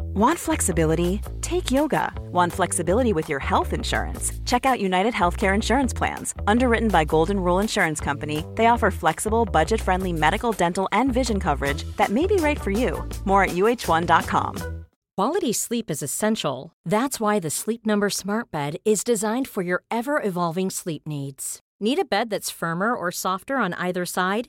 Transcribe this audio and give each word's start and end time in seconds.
Want 0.00 0.38
flexibility? 0.38 1.20
Take 1.42 1.70
yoga. 1.70 2.12
Want 2.32 2.52
flexibility 2.52 3.12
with 3.12 3.28
your 3.28 3.38
health 3.38 3.72
insurance? 3.72 4.32
Check 4.44 4.64
out 4.64 4.80
United 4.80 5.14
Healthcare 5.14 5.54
Insurance 5.54 5.92
Plans. 5.92 6.34
Underwritten 6.46 6.88
by 6.88 7.04
Golden 7.04 7.38
Rule 7.38 7.60
Insurance 7.60 8.00
Company, 8.00 8.44
they 8.54 8.66
offer 8.66 8.90
flexible, 8.90 9.44
budget 9.44 9.80
friendly 9.80 10.12
medical, 10.12 10.52
dental, 10.52 10.88
and 10.92 11.12
vision 11.12 11.38
coverage 11.40 11.84
that 11.96 12.10
may 12.10 12.26
be 12.26 12.36
right 12.36 12.60
for 12.60 12.70
you. 12.70 13.06
More 13.24 13.44
at 13.44 13.50
uh1.com. 13.50 14.84
Quality 15.16 15.52
sleep 15.52 15.90
is 15.90 16.02
essential. 16.02 16.72
That's 16.84 17.18
why 17.18 17.38
the 17.38 17.48
Sleep 17.50 17.86
Number 17.86 18.10
Smart 18.10 18.50
Bed 18.50 18.76
is 18.84 19.02
designed 19.02 19.48
for 19.48 19.62
your 19.62 19.82
ever 19.90 20.20
evolving 20.22 20.68
sleep 20.68 21.06
needs. 21.06 21.60
Need 21.80 21.98
a 21.98 22.04
bed 22.04 22.28
that's 22.30 22.50
firmer 22.50 22.94
or 22.94 23.10
softer 23.10 23.56
on 23.56 23.72
either 23.74 24.04
side? 24.04 24.48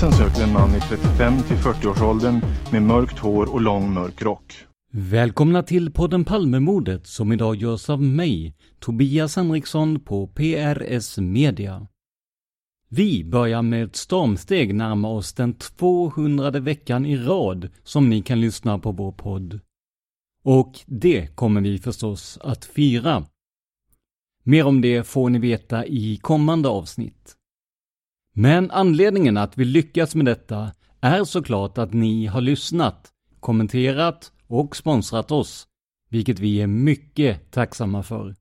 Polisen 0.00 0.28
söker 0.28 0.42
en 0.42 0.52
man 0.52 0.74
i 0.74 0.80
35 0.80 1.42
till 1.42 1.56
40-årsåldern 1.56 2.40
med 2.72 2.82
mörkt 2.82 3.18
hår 3.18 3.52
och 3.52 3.60
lång 3.60 3.94
mörk 3.94 4.22
rock. 4.22 4.54
Välkomna 4.92 5.62
till 5.62 5.92
podden 5.92 6.24
Palmemordet 6.24 7.06
som 7.06 7.32
idag 7.32 7.56
görs 7.56 7.90
av 7.90 8.02
mig, 8.02 8.54
Tobias 8.78 9.36
Henriksson 9.36 10.00
på 10.00 10.26
PRS 10.26 11.18
Media. 11.18 11.86
Vi 12.88 13.24
börjar 13.24 13.62
med 13.62 13.84
ett 13.84 13.96
stormsteg 13.96 14.74
närma 14.74 15.08
oss 15.10 15.32
den 15.32 15.54
200 15.54 16.50
veckan 16.50 17.06
i 17.06 17.16
rad 17.16 17.68
som 17.82 18.08
ni 18.08 18.22
kan 18.22 18.40
lyssna 18.40 18.78
på 18.78 18.92
vår 18.92 19.12
podd. 19.12 19.60
Och 20.44 20.80
det 20.86 21.36
kommer 21.36 21.60
vi 21.60 21.78
förstås 21.78 22.38
att 22.42 22.64
fira. 22.64 23.24
Mer 24.42 24.66
om 24.66 24.80
det 24.80 25.06
får 25.06 25.30
ni 25.30 25.38
veta 25.38 25.86
i 25.86 26.18
kommande 26.22 26.68
avsnitt. 26.68 27.37
Men 28.40 28.70
anledningen 28.70 29.36
att 29.36 29.58
vi 29.58 29.64
lyckats 29.64 30.14
med 30.14 30.26
detta 30.26 30.72
är 31.00 31.24
såklart 31.24 31.78
att 31.78 31.92
ni 31.92 32.26
har 32.26 32.40
lyssnat, 32.40 33.12
kommenterat 33.40 34.32
och 34.46 34.76
sponsrat 34.76 35.30
oss, 35.30 35.66
vilket 36.10 36.38
vi 36.38 36.60
är 36.60 36.66
mycket 36.66 37.50
tacksamma 37.50 38.02
för. 38.02 38.34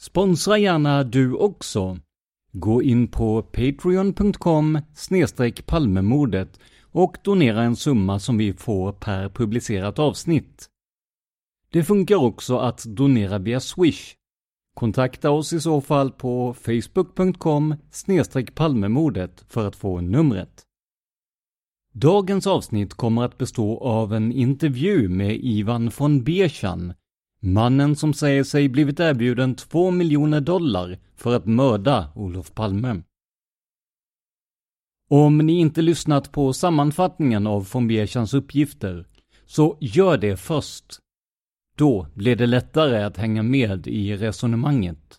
Sponsra 0.00 0.58
gärna 0.58 1.04
du 1.04 1.34
också. 1.34 1.98
Gå 2.52 2.82
in 2.82 3.08
på 3.08 3.42
patreon.com 3.42 4.80
palmemordet 5.66 6.60
och 6.82 7.16
donera 7.24 7.62
en 7.62 7.76
summa 7.76 8.18
som 8.18 8.38
vi 8.38 8.52
får 8.52 8.92
per 8.92 9.28
publicerat 9.28 9.98
avsnitt. 9.98 10.68
Det 11.72 11.84
funkar 11.84 12.16
också 12.16 12.58
att 12.58 12.84
donera 12.84 13.38
via 13.38 13.60
Swish. 13.60 14.16
Kontakta 14.74 15.30
oss 15.30 15.52
i 15.52 15.60
så 15.60 15.80
fall 15.80 16.10
på 16.10 16.54
facebook.com 16.54 17.74
palmemordet 18.54 19.44
för 19.48 19.66
att 19.66 19.76
få 19.76 20.00
numret. 20.00 20.66
Dagens 21.92 22.46
avsnitt 22.46 22.94
kommer 22.94 23.22
att 23.24 23.38
bestå 23.38 23.78
av 23.78 24.14
en 24.14 24.32
intervju 24.32 25.08
med 25.08 25.36
Ivan 25.36 25.90
von 25.98 26.24
Bechan, 26.24 26.92
mannen 27.40 27.96
som 27.96 28.14
säger 28.14 28.44
sig 28.44 28.68
blivit 28.68 29.00
erbjuden 29.00 29.54
2 29.54 29.90
miljoner 29.90 30.40
dollar 30.40 30.98
för 31.16 31.36
att 31.36 31.46
mörda 31.46 32.12
Olof 32.14 32.54
Palme. 32.54 33.02
Om 35.10 35.38
ni 35.38 35.52
inte 35.52 35.82
lyssnat 35.82 36.32
på 36.32 36.52
sammanfattningen 36.52 37.46
av 37.46 37.68
von 37.72 37.88
Bechans 37.88 38.34
uppgifter, 38.34 39.06
så 39.46 39.76
gör 39.80 40.18
det 40.18 40.36
först. 40.36 40.98
Då 41.80 42.06
blir 42.14 42.36
det 42.36 42.46
lättare 42.46 43.02
att 43.02 43.16
hänga 43.16 43.42
med 43.42 43.86
i 43.86 44.16
resonemanget. 44.16 45.18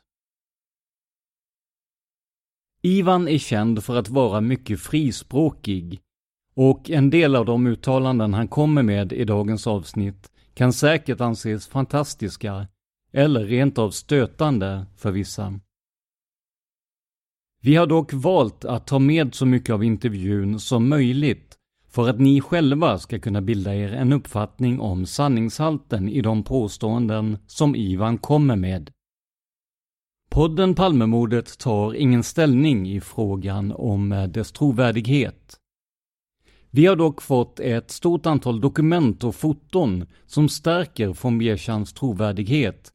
Ivan 2.81 3.27
är 3.27 3.37
känd 3.37 3.83
för 3.83 3.95
att 3.95 4.09
vara 4.09 4.41
mycket 4.41 4.79
frispråkig 4.79 6.01
och 6.55 6.89
en 6.89 7.09
del 7.09 7.35
av 7.35 7.45
de 7.45 7.67
uttalanden 7.67 8.33
han 8.33 8.47
kommer 8.47 8.83
med 8.83 9.13
i 9.13 9.23
dagens 9.23 9.67
avsnitt 9.67 10.31
kan 10.53 10.73
säkert 10.73 11.21
anses 11.21 11.67
fantastiska 11.67 12.67
eller 13.11 13.45
rent 13.45 13.77
av 13.77 13.91
stötande 13.91 14.85
för 14.97 15.11
vissa. 15.11 15.59
Vi 17.61 17.75
har 17.75 17.87
dock 17.87 18.13
valt 18.13 18.65
att 18.65 18.87
ta 18.87 18.99
med 18.99 19.35
så 19.35 19.45
mycket 19.45 19.73
av 19.73 19.83
intervjun 19.83 20.59
som 20.59 20.89
möjligt 20.89 21.50
för 21.91 22.09
att 22.09 22.19
ni 22.19 22.41
själva 22.41 22.99
ska 22.99 23.19
kunna 23.19 23.41
bilda 23.41 23.75
er 23.75 23.93
en 23.93 24.13
uppfattning 24.13 24.79
om 24.79 25.05
sanningshalten 25.05 26.09
i 26.09 26.21
de 26.21 26.43
påståenden 26.43 27.37
som 27.47 27.75
Ivan 27.75 28.17
kommer 28.17 28.55
med. 28.55 28.91
Podden 30.29 30.75
Palmemordet 30.75 31.57
tar 31.57 31.93
ingen 31.93 32.23
ställning 32.23 32.89
i 32.89 33.01
frågan 33.01 33.71
om 33.71 34.11
eh, 34.11 34.23
dess 34.23 34.51
trovärdighet. 34.51 35.57
Vi 36.69 36.85
har 36.85 36.95
dock 36.95 37.21
fått 37.21 37.59
ett 37.59 37.91
stort 37.91 38.25
antal 38.25 38.61
dokument 38.61 39.23
och 39.23 39.35
foton 39.35 40.05
som 40.25 40.49
stärker 40.49 41.17
von 41.23 41.37
Bierchans 41.37 41.93
trovärdighet 41.93 42.91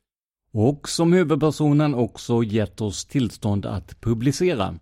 och 0.52 0.88
som 0.88 1.12
huvudpersonen 1.12 1.94
också 1.94 2.42
gett 2.42 2.80
oss 2.80 3.04
tillstånd 3.04 3.66
att 3.66 4.00
publicera. 4.00 4.78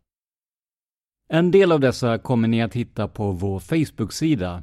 En 1.28 1.50
del 1.50 1.72
av 1.72 1.80
dessa 1.80 2.18
kommer 2.18 2.48
ni 2.48 2.62
att 2.62 2.74
hitta 2.74 3.08
på 3.08 3.32
vår 3.32 3.58
Facebook-sida 3.58 4.62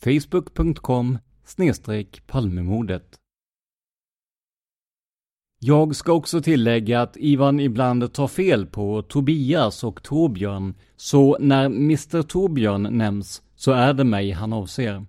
facebook.com 0.00 1.18
palmemordet. 2.26 3.18
Jag 5.60 5.96
ska 5.96 6.12
också 6.12 6.40
tillägga 6.40 7.02
att 7.02 7.16
Ivan 7.16 7.60
ibland 7.60 8.12
tar 8.12 8.28
fel 8.28 8.66
på 8.66 9.02
Tobias 9.02 9.84
och 9.84 10.02
Torbjörn, 10.02 10.74
så 10.96 11.36
när 11.40 11.66
Mr 11.66 12.22
Torbjörn 12.22 12.82
nämns 12.82 13.42
så 13.54 13.72
är 13.72 13.94
det 13.94 14.04
mig 14.04 14.30
han 14.30 14.52
avser. 14.52 15.06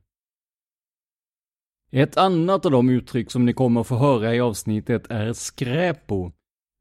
Ett 1.91 2.17
annat 2.17 2.65
av 2.65 2.71
de 2.71 2.89
uttryck 2.89 3.31
som 3.31 3.45
ni 3.45 3.53
kommer 3.53 3.83
få 3.83 3.95
höra 3.95 4.35
i 4.35 4.39
avsnittet 4.39 5.11
är 5.11 5.33
skräpo, 5.33 6.31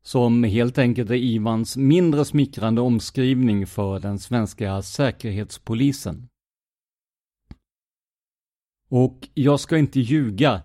som 0.08 0.44
helt 0.44 0.78
enkelt 0.78 1.10
är 1.10 1.14
Ivans 1.14 1.76
mindre 1.76 2.24
smickrande 2.24 2.80
omskrivning 2.80 3.66
för 3.66 4.00
den 4.00 4.18
svenska 4.18 4.82
säkerhetspolisen. 4.82 6.28
Och 8.90 9.28
jag 9.34 9.60
ska 9.60 9.78
inte 9.78 10.00
ljuga, 10.00 10.62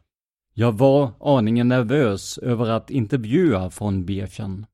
jag 0.53 0.71
var 0.71 1.11
aningen 1.19 1.67
nervös 1.67 2.37
över 2.37 2.69
att 2.69 2.89
intervjua 2.89 3.71
von 3.79 4.05
Berchan. 4.05 4.65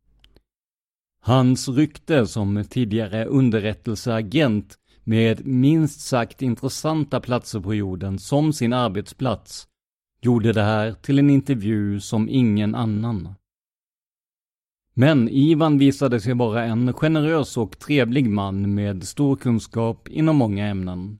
Hans 1.21 1.68
rykte 1.68 2.27
som 2.27 2.63
tidigare 2.69 3.25
underrättelseagent 3.25 4.77
med 5.04 5.45
minst 5.45 6.01
sagt 6.01 6.42
intressanta 6.42 7.19
platser 7.19 7.60
på 7.60 7.75
jorden 7.75 8.19
som 8.19 8.54
sin 8.54 8.74
arbetsplats, 8.74 9.68
gjorde 10.21 10.54
det 10.54 10.63
här 10.63 10.94
till 10.94 11.19
en 11.19 11.30
intervju 11.30 12.00
som 12.00 12.30
ingen 12.30 12.75
annan. 12.75 13.36
Men 15.00 15.30
Ivan 15.30 15.78
visade 15.78 16.22
sig 16.22 16.34
vara 16.34 16.66
en 16.66 16.94
generös 16.94 17.57
och 17.57 17.80
trevlig 17.80 18.30
man 18.30 18.74
med 18.74 19.04
stor 19.04 19.36
kunskap 19.36 20.07
inom 20.07 20.36
många 20.36 20.68
ämnen. 20.68 21.19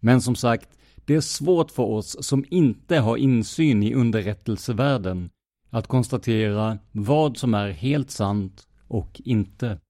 Men 0.00 0.20
som 0.20 0.34
sagt, 0.34 0.78
det 1.04 1.14
är 1.14 1.20
svårt 1.20 1.70
för 1.70 1.82
oss 1.82 2.26
som 2.26 2.44
inte 2.50 2.96
har 2.96 3.16
insyn 3.16 3.82
i 3.82 3.94
underrättelsevärlden 3.94 5.30
att 5.70 5.86
konstatera 5.86 6.78
vad 6.92 7.36
som 7.36 7.54
är 7.54 7.70
helt 7.70 8.10
sant 8.10 8.68
och 8.88 9.20
inte. 9.24 9.80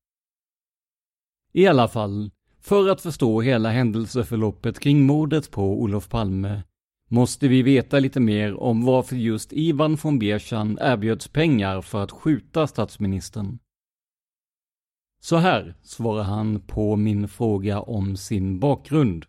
I 1.53 1.67
alla 1.67 1.89
fall, 1.89 2.31
för 2.61 2.89
att 2.89 3.01
förstå 3.01 3.41
hela 3.41 3.71
händelseförloppet 3.71 4.81
kring 4.81 5.03
mordet 5.03 5.51
på 5.51 5.83
Olof 5.83 6.09
Palme 6.09 6.63
måste 7.13 7.49
vi 7.49 7.63
veta 7.63 7.99
lite 7.99 8.21
mer 8.21 8.55
om 8.55 8.85
varför 8.85 9.17
just 9.17 9.53
Ivan 9.53 9.97
von 10.03 10.19
Berchan 10.19 10.79
erbjöds 10.81 11.29
pengar 11.29 11.81
för 11.81 12.03
att 12.03 12.11
skjuta 12.11 12.67
statsministern. 12.67 13.59
Så 15.21 15.37
här 15.37 15.75
svarar 15.83 16.23
han 16.23 16.61
på 16.61 16.97
min 16.97 17.29
fråga 17.29 17.81
om 17.81 18.17
sin 18.17 18.59
bakgrund. 18.61 19.27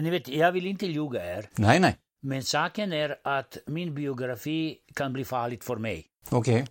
Ni 0.00 0.10
vet, 0.10 0.28
jag 0.28 0.52
vill 0.52 0.66
inte 0.66 0.86
ljuga 0.86 1.38
er. 1.38 1.48
Nej, 1.56 1.80
nej. 1.80 1.96
Men 2.22 2.42
saken 2.42 2.92
är 2.92 3.16
att 3.24 3.58
min 3.66 3.94
biografi 3.94 4.78
kan 4.94 5.12
bli 5.12 5.24
farligt 5.24 5.64
för 5.64 5.76
mig. 5.76 6.06
Okej. 6.30 6.54
Okay. 6.54 6.66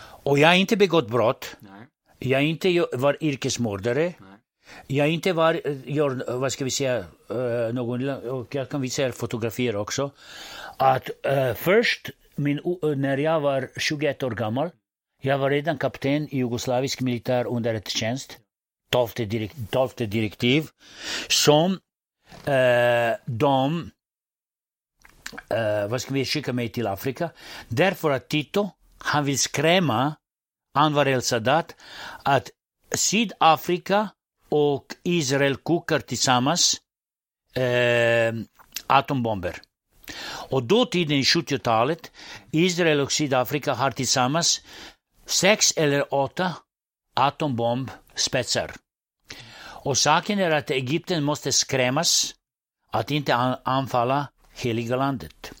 Och 0.00 0.38
jag 0.38 0.48
har 0.48 0.54
inte 0.54 0.76
begått 0.76 1.08
brott. 1.08 1.56
Nej. 1.60 1.86
Jag 2.18 2.44
inte 2.44 2.86
var 2.92 3.16
yrkesmördare. 3.20 4.02
Nej. 4.02 4.37
Jag 4.86 5.04
har 5.04 5.08
inte 5.08 5.32
var, 5.32 5.60
eh, 5.64 5.76
gör, 5.84 6.30
eh, 6.30 6.36
vad 6.36 6.52
ska 6.52 6.64
vi 6.64 6.70
säga, 6.70 6.96
eh, 7.30 7.72
någon, 7.72 8.08
och 8.08 8.54
jag 8.54 8.68
kan 8.68 8.80
visa 8.80 9.02
er 9.02 9.10
fotografier 9.10 9.76
också. 9.76 10.10
Att 10.76 11.10
uh, 11.26 11.54
först, 11.54 12.10
min, 12.36 12.60
när 12.96 13.16
jag 13.16 13.40
var 13.40 13.70
21 13.76 14.22
år 14.22 14.30
gammal, 14.30 14.70
jag 15.22 15.38
var 15.38 15.50
redan 15.50 15.78
kapten 15.78 16.28
i 16.28 16.36
jugoslavisk 16.36 17.00
militär 17.00 17.46
underrättelsetjänst. 17.46 18.38
12 18.90 19.08
direkt, 19.16 19.56
direktiv. 19.96 20.66
Som 21.28 21.78
de 23.24 23.90
uh, 25.54 25.88
vad 25.88 26.02
ska 26.02 26.14
vi 26.14 26.24
skicka 26.24 26.52
mig 26.52 26.68
till 26.68 26.86
Afrika? 26.86 27.30
Därför 27.68 28.10
att 28.10 28.28
Tito, 28.28 28.70
han 28.98 29.24
vill 29.24 29.38
skrämma 29.38 30.16
Anwar 30.74 31.08
el-Sadat 31.08 31.74
att 32.22 32.50
Sydafrika 32.94 34.08
och 34.48 34.84
Israel 35.02 35.56
kokar 35.56 35.98
tillsammans 36.00 36.76
eh, 37.54 38.34
atombomber. 38.86 39.56
Och 40.50 40.62
då 40.62 40.86
tiden, 40.86 41.22
70-talet, 41.22 42.10
Israel 42.50 43.00
och 43.00 43.12
Sydafrika 43.12 43.74
har 43.74 43.90
tillsammans 43.90 44.60
sex 45.26 45.72
eller 45.76 46.14
åtta 46.14 46.54
atombombspetsar. 47.14 48.74
Och 49.60 49.98
saken 49.98 50.38
är 50.38 50.50
att 50.50 50.70
Egypten 50.70 51.24
måste 51.24 51.52
skrämmas 51.52 52.34
att 52.92 53.10
inte 53.10 53.34
anfalla 53.64 54.28
heliga 54.54 54.96
landet. 54.96 55.52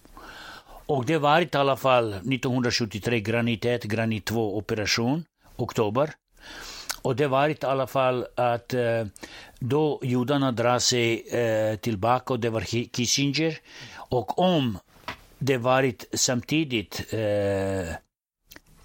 Och 0.86 1.04
det 1.04 1.18
var 1.18 1.40
i 1.40 1.48
alla 1.52 1.76
fall 1.76 2.12
1973 2.12 3.20
Granit 3.20 3.64
1, 3.64 3.84
Granit 3.84 4.24
2 4.24 4.56
operation, 4.56 5.24
oktober. 5.56 6.10
Och 7.08 7.16
det 7.16 7.28
var 7.28 7.48
i 7.48 7.56
alla 7.60 7.86
fall 7.86 8.26
att 8.34 8.74
eh, 8.74 9.06
då 9.58 10.00
judarna 10.02 10.52
drar 10.52 10.78
sig 10.78 11.28
eh, 11.28 11.76
tillbaka 11.76 12.32
och 12.34 12.40
det 12.40 12.50
var 12.50 12.60
Kissinger. 12.60 13.58
Och 13.94 14.38
om 14.38 14.78
det 15.38 15.56
varit 15.56 16.04
samtidigt 16.12 17.12
eh, 17.12 17.94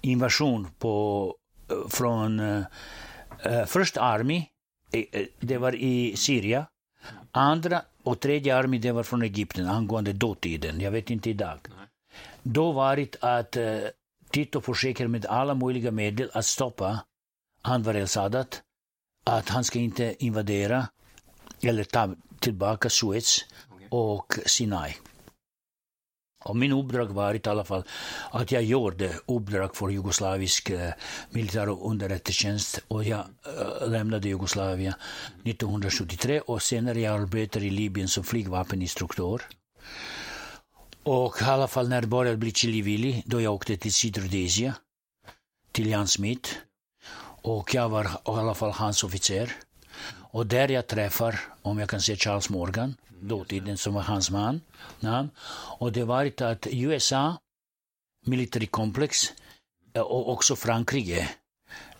invasion 0.00 0.68
på, 0.78 1.34
eh, 1.70 1.88
från 1.88 2.40
eh, 2.40 2.62
eh 3.44 3.64
First 3.64 3.96
Army, 3.96 4.46
eh, 4.92 5.26
det 5.40 5.58
var 5.58 5.74
i 5.74 6.16
Syrien, 6.16 6.64
andra 7.30 7.82
och 8.02 8.20
tredje 8.20 8.56
armén 8.56 8.80
det 8.80 8.92
var 8.92 9.02
från 9.02 9.22
Egypten 9.22 9.68
angående 9.68 10.12
dåtiden, 10.12 10.80
jag 10.80 10.90
vet 10.90 11.10
inte 11.10 11.30
idag. 11.30 11.58
Då 12.42 12.72
varit 12.72 13.16
att 13.20 13.56
Tito 14.30 14.60
försöker 14.60 15.08
med 15.08 15.26
alla 15.26 15.54
möjliga 15.54 15.90
medel 15.90 16.30
att 16.32 16.44
stoppa 16.44 17.00
Anwar 17.66 17.96
el-Sadat, 17.96 18.62
att 19.24 19.48
han 19.48 19.64
ska 19.64 19.78
inte 19.78 20.24
invadera 20.24 20.88
eller 21.62 21.84
ta 21.84 22.14
tillbaka 22.40 22.90
Suez 22.90 23.44
och 23.90 24.34
Sinai. 24.46 24.94
Och 26.44 26.56
min 26.56 26.72
uppdrag 26.72 27.06
var 27.06 27.34
i 27.34 27.40
alla 27.44 27.64
fall 27.64 27.84
att 28.30 28.52
jag 28.52 28.62
gjorde 28.62 29.14
uppdrag 29.26 29.76
för 29.76 29.88
jugoslavisk 29.88 30.70
eh, 30.70 30.92
militär 31.30 31.68
underrättelsetjänst 31.68 32.80
och 32.88 33.04
jag 33.04 33.20
eh, 33.20 33.88
lämnade 33.88 34.28
Jugoslavien 34.28 34.94
1973 35.44 36.40
och 36.40 36.62
senare 36.62 37.00
jag 37.00 37.20
arbetade 37.20 37.64
i 37.64 37.70
Libyen 37.70 38.08
som 38.08 38.24
flygvapeninstruktör. 38.24 39.42
Och 41.02 41.36
i 41.42 41.44
alla 41.44 41.68
fall 41.68 41.88
när 41.88 42.00
det 42.00 42.06
började 42.06 42.36
bli 42.36 42.52
chilivilli, 42.52 43.22
då 43.26 43.40
jag 43.40 43.54
åkte 43.54 43.76
till 43.76 43.94
Sydrhodesia, 43.94 44.74
till 45.72 45.90
Jan 45.90 46.08
Smith. 46.08 46.50
Och 47.44 47.74
jag 47.74 47.88
var 47.88 48.04
i 48.04 48.08
alla 48.24 48.54
fall 48.54 48.70
hans 48.70 49.04
officer. 49.04 49.52
Och 50.32 50.46
där 50.46 50.68
jag 50.68 50.86
träffar, 50.86 51.40
om 51.62 51.78
jag 51.78 51.88
kan 51.88 52.00
säga 52.00 52.16
Charles 52.16 52.50
Morgan, 52.50 52.94
dåtiden 53.20 53.78
som 53.78 53.94
var 53.94 54.02
hans 54.02 54.30
man. 54.30 54.60
Ja. 55.00 55.28
Och 55.78 55.92
det 55.92 56.04
var 56.04 56.42
att 56.42 56.66
USA, 56.70 57.36
militärkomplex, 58.26 59.32
eh, 59.92 60.02
och 60.02 60.32
också 60.32 60.56
Frankrike 60.56 61.28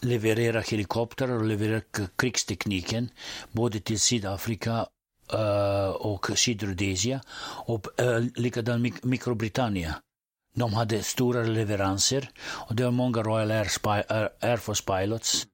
levererar 0.01 0.63
helikoptrar 0.63 1.29
och 1.29 1.45
levererar 1.45 1.83
krigstekniken 2.17 3.09
både 3.53 3.81
till 3.81 4.01
Sydafrika 4.01 4.87
eh, 5.33 5.89
och 5.89 6.39
Sydrhodesia 6.39 7.21
och 7.67 8.01
eh, 8.01 8.25
likadant 8.35 9.05
Mikrobritannien. 9.05 9.93
De 10.55 10.75
hade 10.75 11.03
stora 11.03 11.43
leveranser 11.43 12.29
och 12.41 12.75
det 12.75 12.85
var 12.85 12.91
många 12.91 13.23
Royal 13.23 13.51
Air, 13.51 13.65
Spy, 13.65 13.89
Air, 13.89 14.29
Air 14.41 14.57
Force 14.57 14.85
pilots 14.85 15.47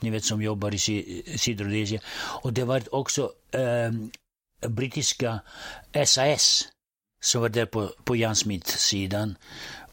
ni 0.00 0.10
vet 0.10 0.24
som 0.24 0.42
jobbar 0.42 0.74
i 0.74 0.78
Sydrhodesia. 1.38 2.00
Och 2.42 2.52
det 2.52 2.64
var 2.64 2.94
också 2.94 3.32
eh, 3.50 3.92
brittiska 4.68 5.40
SAS 6.04 6.68
som 7.20 7.40
var 7.40 7.48
där 7.48 7.66
på, 7.66 7.90
på 8.04 8.16
Jan 8.16 8.36
Smith-sidan 8.36 9.36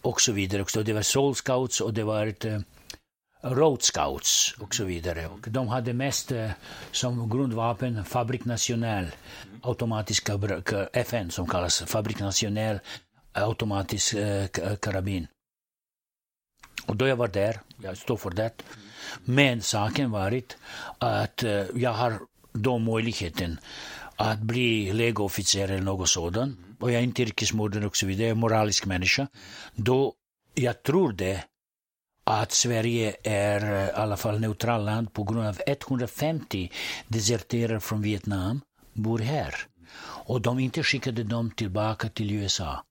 och 0.01 0.21
så 0.21 0.31
vidare. 0.31 0.61
Också. 0.61 0.83
Det 0.83 0.93
var 0.93 1.01
Soul 1.01 1.35
Scouts 1.35 1.81
och 1.81 1.93
det 1.93 2.03
var 2.03 2.27
ett, 2.27 2.45
eh, 2.45 2.59
Road 3.41 3.83
Scouts 3.83 4.55
och 4.59 4.75
så 4.75 4.83
vidare. 4.83 5.27
Och 5.27 5.47
de 5.49 5.67
hade 5.67 5.93
mest 5.93 6.31
eh, 6.31 6.51
som 6.91 7.29
grundvapen 7.29 8.05
Fabrik 8.05 8.45
National, 8.45 9.07
automatiska 9.61 10.39
FN 10.93 11.31
som 11.31 11.47
kallas 11.47 11.81
Fabrik 11.81 12.19
National 12.19 12.79
automatisk 13.33 14.13
eh, 14.13 14.43
eh, 14.43 14.75
karabin. 14.75 15.27
Och 16.85 16.95
då 16.95 17.07
jag 17.07 17.15
var 17.15 17.27
där, 17.27 17.59
jag 17.81 17.97
står 17.97 18.17
för 18.17 18.29
det. 18.29 18.51
Men 19.25 19.61
saken 19.61 20.11
varit 20.11 20.57
att 20.97 21.43
eh, 21.43 21.65
jag 21.75 21.93
har 21.93 22.19
då 22.51 22.77
möjligheten 22.77 23.59
att 24.15 24.39
bli 24.39 24.93
legoofficer 24.93 25.63
eller 25.67 25.81
något 25.81 26.09
sådant. 26.09 26.59
Och 26.79 26.91
jag 26.91 26.99
är 26.99 27.03
inte 27.03 27.21
yrkesmördare 27.21 27.85
och 27.85 27.97
så 27.97 28.05
vidare, 28.05 28.27
jag 28.27 28.31
är 28.31 28.39
moralisk 28.39 28.85
människa. 28.85 29.27
Då 29.75 30.13
jag 30.53 30.83
tror 30.83 31.13
det 31.13 31.43
att 32.23 32.51
Sverige 32.51 33.15
är 33.23 33.73
eh, 33.73 33.89
i 33.89 33.91
alla 33.91 34.17
fall 34.17 34.39
neutral 34.39 34.85
land 34.85 35.13
på 35.13 35.23
grund 35.23 35.47
av 35.47 35.61
150 35.67 36.71
deserterare 37.07 37.79
från 37.79 38.01
Vietnam 38.01 38.61
bor 38.93 39.19
här. 39.19 39.55
Och 40.25 40.41
de 40.41 40.59
inte 40.59 40.83
skickade 40.83 41.23
dem 41.23 41.51
tillbaka 41.51 42.09
till 42.09 42.31
USA. 42.31 42.83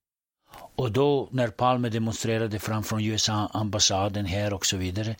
Och 0.82 0.92
då 0.92 1.28
när 1.30 1.48
Palme 1.48 1.88
demonstrerade 1.88 2.58
framför 2.58 3.00
USA-ambassaden 3.00 4.26
här 4.26 4.52
och 4.52 4.66
så 4.66 4.76
vidare, 4.76 5.16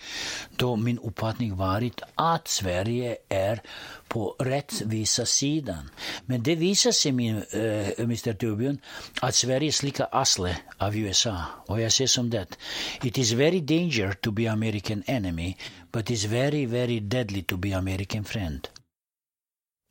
då 0.57 0.77
min 0.77 0.99
uppfattning 0.99 1.57
varit 1.57 2.01
att 2.15 2.49
Sverige 2.49 3.17
är 3.29 3.63
på 4.09 4.37
rättvisa 4.39 5.27
sidan. 5.27 5.91
Men 6.27 6.43
det 6.43 6.55
visar 6.55 6.93
sig, 6.93 7.13
min, 7.13 7.43
eh, 7.53 7.89
äh, 7.89 7.99
Mr 7.99 8.33
Torbjörn, 8.33 8.79
att 9.21 9.35
Sverige 9.35 9.73
slickar 9.73 10.09
asle 10.13 10.57
av 10.79 10.97
USA. 10.97 11.45
Och 11.67 11.81
jag 11.81 11.93
säger 11.93 12.09
som 12.09 12.31
det, 12.31 12.59
it 13.03 13.19
is 13.19 13.33
very 13.33 13.61
danger 13.61 14.13
to 14.13 14.31
be 14.31 14.51
American 14.51 15.03
enemy, 15.07 15.57
but 15.93 16.11
it's 16.11 16.29
very, 16.29 16.67
very 16.67 17.01
deadly 17.01 17.43
to 17.43 17.57
be 17.57 17.73
American 17.73 18.25
friend. 18.25 18.69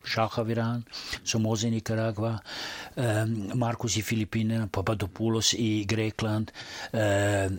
Shah 0.04 0.30
Iran, 0.50 0.84
Somoza 1.24 1.68
i 1.68 1.72
Nicaragua, 1.72 2.40
eh, 2.96 3.26
Marcos 3.54 3.98
i 3.98 4.02
Filippinerna, 4.02 4.68
Papadopoulos 4.68 5.54
i 5.54 5.84
Grekland, 5.84 6.52
eh, 6.92 7.50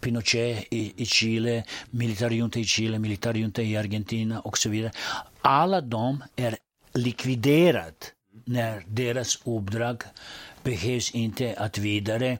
Pinochet 0.00 0.66
i, 0.70 0.92
i 0.96 1.06
Chile, 1.06 1.64
militärjunta 1.90 2.58
i 2.58 2.64
Chile, 2.64 2.98
militärjunta 2.98 3.62
i 3.62 3.76
Argentina 3.76 4.40
och 4.40 4.58
så 4.58 4.68
vidare. 4.68 4.92
Alla 5.40 5.80
de 5.80 6.24
är 6.36 6.56
likviderade 6.94 7.92
när 8.44 8.84
deras 8.86 9.38
uppdrag 9.44 10.02
behövs 10.62 11.10
inte 11.10 11.54
att 11.58 11.78
vidare 11.78 12.38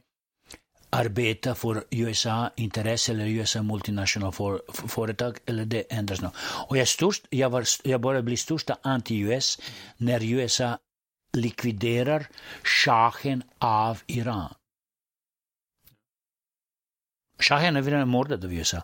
arbeta 0.91 1.55
för 1.55 1.85
USA-intresse 1.91 3.13
eller 3.13 3.27
USA 3.27 3.63
multinational 3.63 4.33
för, 4.33 4.63
företag 4.89 5.39
eller 5.47 5.65
det 5.65 5.93
ändras 5.93 6.21
nu. 6.21 6.31
Och 6.69 6.77
jag, 6.77 6.89
störst, 6.89 7.27
jag, 7.31 7.51
var, 7.51 7.65
jag 7.83 8.01
började 8.01 8.23
bli 8.23 8.37
största 8.37 8.77
anti-US 8.83 9.61
när 9.97 10.25
USA 10.25 10.79
likviderar 11.33 12.27
shahen 12.63 13.43
av 13.59 14.03
Iran. 14.07 14.55
Shahen 17.39 17.77
av 17.77 17.89
Iran 17.89 18.01
är 18.01 18.05
mördad 18.05 18.45
av 18.45 18.55
USA. 18.55 18.83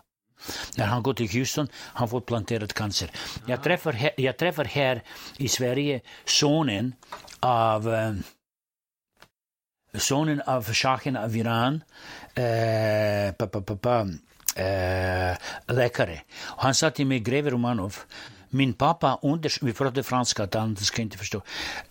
När 0.77 0.85
han 0.85 1.03
går 1.03 1.13
till 1.13 1.29
Houston, 1.29 1.67
han 1.73 2.09
får 2.09 2.21
planterad 2.21 2.73
cancer. 2.73 3.11
Jag 3.45 3.63
träffar, 3.63 3.93
här, 3.93 4.11
jag 4.17 4.37
träffar 4.37 4.65
här 4.65 5.03
i 5.37 5.47
Sverige 5.47 6.01
sonen 6.25 6.95
av 7.39 7.93
eh, 7.93 8.13
sonen 9.99 10.41
av 10.41 10.73
shahen 10.73 11.17
av 11.17 11.35
Iran, 11.35 11.83
eh, 12.35 13.31
pa, 13.37 13.47
pa, 13.47 13.61
pa, 13.61 14.07
eh, 14.55 15.37
läkare. 15.67 16.21
Och 16.43 16.63
han 16.63 16.75
sa 16.75 16.89
till 16.89 17.07
mig, 17.07 17.19
greve 17.19 17.49
Romanov, 17.49 17.95
min 18.49 18.73
pappa 18.73 19.19
under, 19.21 19.65
vi 19.65 19.73
pratade 19.73 20.03
franska, 20.03 20.47
han 20.53 20.75
ska 20.75 21.01
inte 21.01 21.17
förstå. 21.17 21.41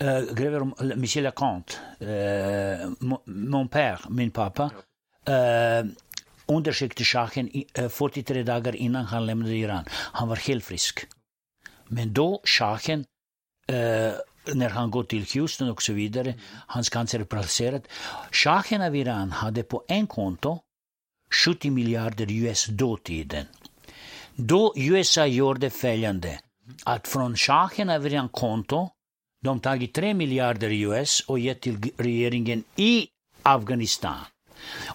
Uh, 0.02 0.34
greve 0.34 0.70
Michel 0.96 1.24
Leconte, 1.24 1.74
uh, 2.00 2.92
mon 3.24 3.68
père, 3.68 3.98
min 4.08 4.30
pappa, 4.30 4.70
uh, 5.28 5.90
undersökte 6.46 7.04
shahen 7.04 7.50
43 7.90 8.42
dagar 8.42 8.76
innan 8.76 9.04
han 9.04 9.26
lämnade 9.26 9.54
Iran. 9.54 9.84
Han 9.90 10.28
var 10.28 10.36
helt 10.36 10.64
frisk. 10.64 11.06
Men 11.88 12.12
då 12.12 12.40
shahen 12.44 13.04
när 14.54 14.70
han 14.70 14.90
går 14.90 15.04
till 15.04 15.26
Houston 15.34 15.70
och 15.70 15.82
så 15.82 15.92
vidare, 15.92 16.34
hans 16.66 16.88
cancer 16.88 17.20
är 17.20 17.24
placerad. 17.24 17.82
Shahen 18.30 18.82
av 18.82 18.96
Iran 18.96 19.30
hade 19.30 19.62
på 19.62 19.84
en 19.88 20.06
konto 20.06 20.58
70 21.44 21.70
miljarder 21.70 22.26
US 22.30 22.66
dåtiden. 22.66 23.46
Då 24.34 24.72
USA 24.76 25.26
gjorde 25.26 25.70
följande, 25.70 26.40
att 26.84 27.08
från 27.08 27.36
shahen 27.36 27.90
av 27.90 28.06
Iran 28.06 28.28
konto, 28.28 28.88
de 29.42 29.60
tagit 29.60 29.94
3 29.94 30.14
miljarder 30.14 30.70
US 30.70 31.20
och 31.20 31.38
gett 31.38 31.60
till 31.60 31.92
regeringen 31.96 32.64
i 32.76 33.06
Afghanistan. 33.42 34.24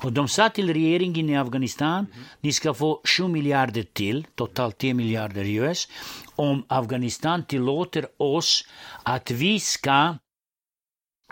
Och 0.04 0.14
de 0.14 0.28
sa 0.28 0.50
till 0.50 0.74
regeringen 0.74 1.30
i 1.30 1.38
Afghanistan, 1.38 2.08
ni 2.42 2.54
ska 2.54 2.74
få 2.74 3.02
7 3.04 3.28
miljarder 3.28 3.84
till, 3.84 4.26
totalt 4.36 4.78
10 4.78 4.94
miljarder 4.94 5.46
US, 5.46 5.88
om 6.36 6.66
Afghanistan 6.68 7.44
tillåter 7.44 8.06
oss 8.18 8.68
att 9.04 9.32
vi 9.32 9.60
ska 9.60 10.16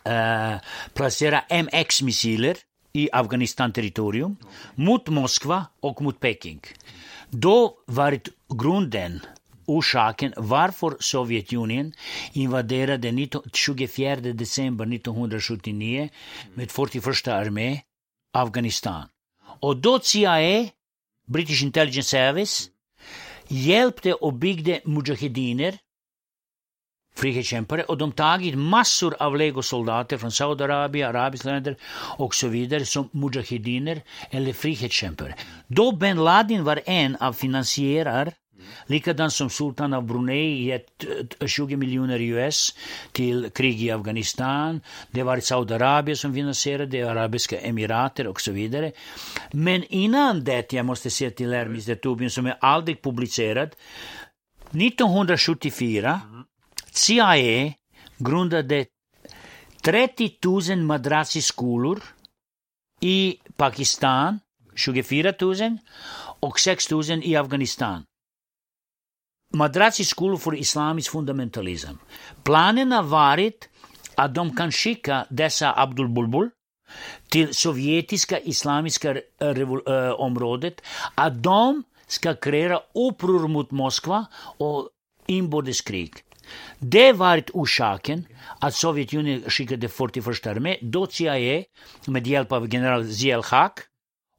eh, 0.04 0.56
placera 0.94 1.42
MX-missiler 1.50 2.58
i 2.94 3.10
Afghanistan-territorium 3.14 4.36
mot 4.76 5.08
Moskva 5.08 5.66
och 5.80 6.02
mot 6.02 6.20
Peking. 6.20 6.62
Då 7.30 7.74
var 7.86 8.20
grunden 8.50 9.22
orsaken 9.66 10.34
varför 10.38 10.98
Sovjetunionen 11.00 11.94
invaderade 12.34 13.28
24 13.54 14.16
december 14.16 14.86
1979 14.86 16.10
med 16.54 16.72
41 16.72 17.28
armé 17.28 17.82
Afghanistan. 18.32 19.08
Och 19.60 19.78
då 19.78 20.00
CIA, 20.00 20.70
British 21.28 21.64
Intelligence 21.64 22.10
Service, 22.10 22.70
hjälpte 23.48 24.14
och 24.14 24.34
byggde 24.34 24.82
mujahediner, 24.86 25.78
frihetskämpare, 27.16 27.84
och 27.84 27.98
de 27.98 28.12
tagit 28.12 28.58
massor 28.58 29.16
av 29.20 29.38
legosoldater 29.38 30.18
från 30.18 30.32
Saudiarabien, 30.32 31.10
arabiska 31.10 31.50
länder 31.50 31.76
och 32.18 32.36
så 32.36 32.48
vidare 32.48 32.86
som 32.86 33.10
mujahediner 33.12 34.02
eller 34.30 34.54
frihetskämpare. 34.54 35.36
Då 35.68 35.92
Ben 35.92 36.24
Laden 36.24 36.64
var 36.64 36.82
en 36.86 37.16
av 37.16 37.34
finansiärer 37.34 38.34
Likadant 38.86 39.34
som 39.34 39.50
sultan 39.50 39.94
av 39.94 40.04
Brunei 40.04 40.66
gett 40.66 41.06
20 41.46 41.76
miljoner 41.76 42.22
US 42.22 42.76
till 43.12 43.50
krig 43.50 43.84
i 43.84 43.92
Afghanistan. 43.92 44.82
Det 45.12 45.24
var 45.24 45.40
Saudiarabien 45.40 46.18
som 46.18 46.34
finansierade, 46.34 46.86
det 46.86 47.04
Arabiska 47.04 47.60
Emirater 47.60 48.28
och 48.28 48.42
så 48.42 48.52
vidare. 48.52 48.92
Men 49.52 49.84
innan 49.84 50.44
det, 50.44 50.74
jag 50.74 50.86
måste 50.86 51.10
säga 51.10 51.32
till 51.32 51.54
er, 51.54 51.66
Mr 51.66 51.96
Tobin, 51.96 52.30
som 52.30 52.46
är 52.46 52.58
aldrig 52.62 53.02
publicerad. 53.02 53.76
1974, 54.72 56.22
CIA 56.92 57.74
grundade 58.18 58.86
30 59.82 60.32
000 60.76 60.78
madrassiskolor 60.78 62.04
i 63.00 63.38
Pakistan, 63.58 64.40
24 64.76 65.34
000 65.42 65.78
och 66.40 66.60
6 66.60 66.92
000 66.92 67.04
i 67.24 67.36
Afghanistan. 67.36 68.04
Madrazi 69.54 70.04
School 70.04 70.38
för 70.38 70.56
islamisk 70.56 71.12
fundamentalism. 71.12 71.94
Planen 72.44 72.92
har 72.92 73.04
varit 73.04 73.70
att 74.16 74.36
de 74.36 74.56
kan 74.56 74.72
skicka 74.72 75.26
dessa 75.30 75.74
Abdul 75.82 76.08
Bulbul 76.08 76.50
till 77.30 77.54
sovjetiska 77.56 78.40
islamiska 78.40 79.16
äh, 79.40 80.12
området, 80.12 80.82
att 81.16 81.44
de 81.44 81.84
ska 82.08 82.36
kreera 82.36 82.80
uppror 82.94 83.48
mot 83.48 83.72
Moskva 83.72 84.26
och 84.58 84.90
inbördeskrig. 85.28 86.14
Det 86.80 87.14
var 87.14 87.44
orsaken 87.54 88.26
att 88.60 88.76
Sovjetunionen 88.76 89.50
skickade 89.50 89.90
41 89.90 90.48
armé, 90.48 90.78
då 90.82 91.08
CIA 91.08 91.64
med 92.06 92.28
hjälp 92.28 92.52
av 92.52 92.74
general 92.74 93.08
Ziel 93.14 93.42
Haq 93.44 93.80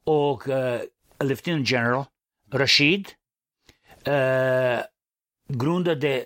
och 0.03 0.47
uh, 0.47 0.79
Lieutenant 1.23 1.69
General 1.69 2.05
Rashid 2.53 3.07
uh, 4.07 4.79
grundade, 5.51 6.25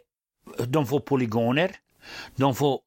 de 0.67 0.87
får 0.87 0.99
polygoner, 0.99 1.75
de 2.35 2.55
får 2.55 2.79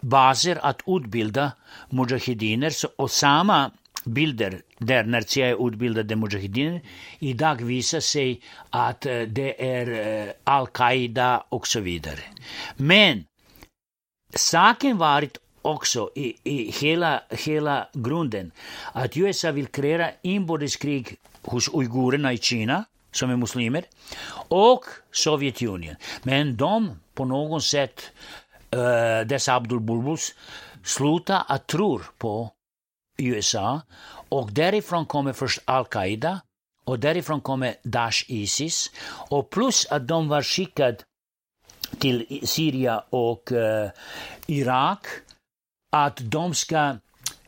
baser 0.00 0.58
att 0.62 0.82
utbilda 0.86 1.52
mujahediner 1.90 2.72
och 2.96 3.10
samma 3.10 3.70
bilder 4.04 4.62
där 4.78 5.04
när 5.04 5.20
CIA 5.20 5.56
utbildade 5.56 6.16
mujahediner 6.16 6.80
idag 7.18 7.62
visar 7.62 8.00
sig 8.00 8.40
att 8.70 9.06
eh, 9.06 9.20
det 9.20 9.66
är 9.78 9.86
eh, 10.26 10.32
al-Qaida 10.44 11.44
och 11.48 11.66
så 11.66 11.80
vidare. 11.80 12.20
Men 12.76 13.24
saken 14.34 14.98
varit 14.98 15.38
också 15.62 16.10
i, 16.14 16.34
i 16.44 16.70
hela, 16.70 17.22
hela 17.30 17.88
grunden 17.92 18.50
att 18.92 19.16
USA 19.16 19.52
vill 19.52 19.66
kreera 19.66 20.10
inbördeskrig 20.22 21.16
hos 21.42 21.68
uigurerna 21.74 22.32
i 22.32 22.38
Kina 22.38 22.84
som 23.14 23.30
är 23.30 23.36
muslimer 23.36 23.84
och 24.48 24.84
Sovjetunionen. 25.12 25.96
Men 26.22 26.56
de 26.56 27.00
på 27.14 27.24
något 27.24 27.64
sätt, 27.64 28.10
uh, 28.74 29.26
dessa 29.26 29.54
Abdul 29.54 29.80
Bulbuls, 29.80 30.34
slutar 30.84 31.42
att 31.48 31.66
tro 31.66 32.00
på 32.18 32.50
USA 33.18 33.80
och 34.28 34.52
därifrån 34.52 35.06
kommer 35.06 35.32
först 35.32 35.60
Al-Qaida 35.64 36.40
och 36.84 36.98
därifrån 36.98 37.40
kommer 37.40 37.74
Daesh 37.82 38.30
Isis 38.30 38.90
och 39.30 39.50
plus 39.50 39.86
att 39.90 40.08
de 40.08 40.28
var 40.28 40.42
skickade 40.42 40.96
till 41.98 42.40
Syrien 42.44 43.00
och 43.10 43.52
uh, 43.52 43.90
Irak 44.46 45.06
att 45.92 46.18
de 46.22 46.54
ska 46.54 46.96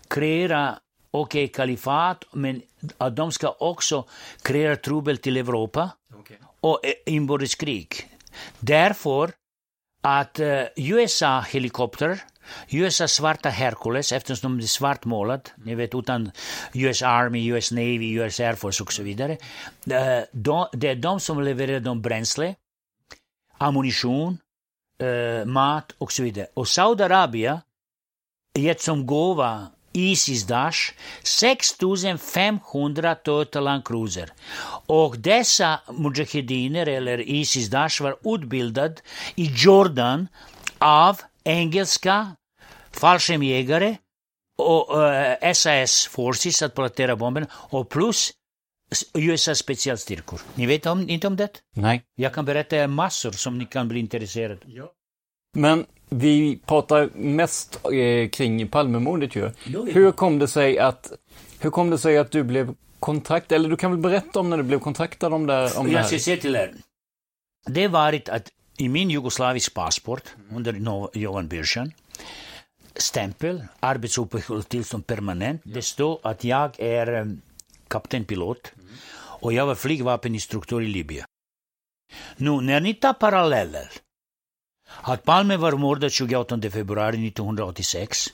kreera 0.09 0.79
okej 1.11 1.49
kalifat, 1.49 2.25
men 2.33 2.63
att 2.99 3.17
de 3.17 3.33
ska 3.33 3.57
också 3.59 4.05
kreera 4.43 4.77
trubbel 4.77 5.19
till 5.19 5.37
Europa 5.37 5.91
okay. 6.15 6.37
och 6.61 6.81
inbördeskrig. 7.07 8.11
Därför 8.61 9.33
att 10.03 10.41
eh, 10.41 10.63
USA 10.77 11.41
helikopter, 11.41 12.21
USA 12.71 13.09
svarta 13.09 13.49
Hercules, 13.49 14.13
eftersom 14.13 14.59
de 14.59 14.65
är 14.65 14.67
svartmålat, 14.67 15.53
mm. 15.57 15.67
ni 15.67 15.75
vet 15.75 15.95
utan 15.95 16.31
US 16.75 17.03
Army, 17.03 17.47
US 17.47 17.73
Navy, 17.73 18.13
US 18.13 18.41
Air 18.41 18.55
Force 18.55 18.83
och 18.83 18.93
så 18.93 19.03
vidare. 19.03 19.33
Uh, 19.33 20.25
de, 20.33 20.67
det 20.73 20.89
är 20.89 20.95
de 20.95 21.21
som 21.21 21.43
levererar 21.43 21.81
dem 21.81 22.03
bränsle, 22.03 22.55
ammunition, 23.59 24.39
uh, 25.03 25.45
mat 25.45 25.93
och 25.99 26.13
så 26.13 26.23
vidare. 26.23 26.47
Och 26.55 26.69
Saudiarabien 26.69 27.59
gett 28.55 28.81
som 28.81 29.07
gåva 29.07 29.67
Isis 29.97 30.45
Dash 30.45 30.93
6500 31.23 33.15
Toyota 33.15 33.61
Land 33.61 33.85
Cruiser. 33.85 34.33
Och 34.87 35.19
dessa 35.19 35.81
mujahediner 35.93 36.87
eller 36.87 37.21
Isis 37.21 37.69
Dash 37.69 38.03
var 38.03 38.17
utbildad 38.35 39.01
i 39.35 39.53
Jordan 39.57 40.29
av 40.79 41.21
engelska 41.45 42.37
fallskärmsjägare 42.93 43.97
och 44.59 44.99
uh, 44.99 45.53
SAS 45.53 46.07
Forces 46.07 46.63
att 46.63 46.75
plantera 46.75 47.17
bomberna 47.17 47.47
och 47.53 47.89
plus 47.89 48.33
USA 49.15 49.55
specialstyrkor. 49.55 50.41
Ni 50.55 50.67
vet 50.67 50.87
om, 50.87 51.09
inte 51.09 51.27
om 51.27 51.37
det? 51.37 51.51
Nej. 51.75 52.03
Jag 52.15 52.35
kan 52.35 52.45
berätta 52.45 52.89
massor 52.89 53.33
som 53.33 53.59
ni 53.59 53.65
kan 53.65 53.89
bli 53.89 54.01
intresserade. 54.01 54.61
Ja. 54.67 54.93
Men 55.53 55.87
vi 56.09 56.59
pratar 56.67 57.11
mest 57.15 57.81
eh, 57.93 58.29
kring 58.29 58.69
Palmemordet 58.69 59.37
ju. 59.37 59.51
Hur 59.93 60.13
kom 60.13 60.39
det 60.39 60.49
sig 60.49 60.79
att, 60.79 61.13
hur 61.61 61.71
kom 61.71 61.91
det 61.91 61.99
sig 61.99 62.19
att 62.19 62.31
du 62.31 62.43
blev 62.43 62.75
kontaktad, 63.01 63.55
eller 63.55 63.69
du 63.69 63.77
kan 63.77 63.91
väl 63.91 64.01
berätta 64.01 64.41
om 64.41 64.51
när 64.51 64.57
du 64.57 64.63
blev 64.63 64.79
kontaktad 64.79 65.33
om 65.35 65.47
det, 65.47 65.77
om 65.77 65.91
Jag 65.91 66.01
det 66.03 66.07
ska 66.07 66.17
här? 66.17 66.21
säga 66.21 66.37
till 66.37 66.57
er. 66.57 66.75
Det 67.67 67.89
varit 67.89 68.29
att 68.29 68.51
i 68.79 68.89
min 68.89 69.11
jugoslavisk 69.11 69.75
passport 69.75 70.23
under 70.53 70.73
Johan 71.19 71.49
Bürsen 71.49 71.93
stämpel, 72.95 73.65
arbetsuppehållstillstånd 73.81 75.07
permanent. 75.07 75.61
Det 75.65 75.83
står 75.83 76.19
att 76.23 76.45
jag 76.45 76.81
är 76.81 77.13
eh, 77.21 77.27
kaptenpilot 77.89 78.73
och 79.19 79.53
jag 79.53 79.67
var 79.67 79.75
flygvapeninstruktör 79.75 80.83
i 80.83 80.87
Libyen. 80.89 81.27
Nu, 82.37 82.51
när 82.61 82.81
ni 82.81 82.95
tar 82.95 83.13
paralleller 83.13 83.91
att 85.03 85.25
Palme 85.25 85.57
var 85.57 85.73
mördad 85.73 86.13
28 86.13 86.71
februari 86.71 87.29
1986 87.29 88.27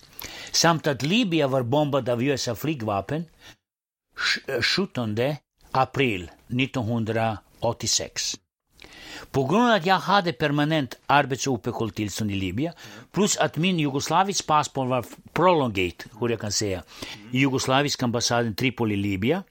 samt 0.52 0.86
att 0.86 1.02
Libyen 1.02 1.50
var 1.50 1.62
bombad 1.62 2.08
av 2.08 2.22
USA 2.22 2.54
flygvapen 2.54 3.24
17 4.60 5.18
eh, 5.18 5.36
april 5.70 6.30
1986. 6.48 8.38
På 9.30 9.44
grund 9.44 9.64
av 9.64 9.74
att 9.76 9.86
jag 9.86 9.98
hade 9.98 10.32
permanent 10.32 10.98
arbetsuppehållstillstånd 11.06 12.30
i 12.30 12.34
Libyen 12.34 12.72
plus 13.12 13.36
att 13.36 13.56
min 13.56 13.78
jugoslavisk 13.78 14.46
passport 14.46 14.88
var 14.88 15.04
prolongate, 15.32 16.04
hur 16.20 16.28
jag 16.28 16.40
kan 16.40 16.52
säga, 16.52 16.82
i 17.32 17.38
jugoslaviska 17.38 18.04
ambassaden 18.04 18.54
Tripoli, 18.54 18.96
Libyen. 18.96 19.42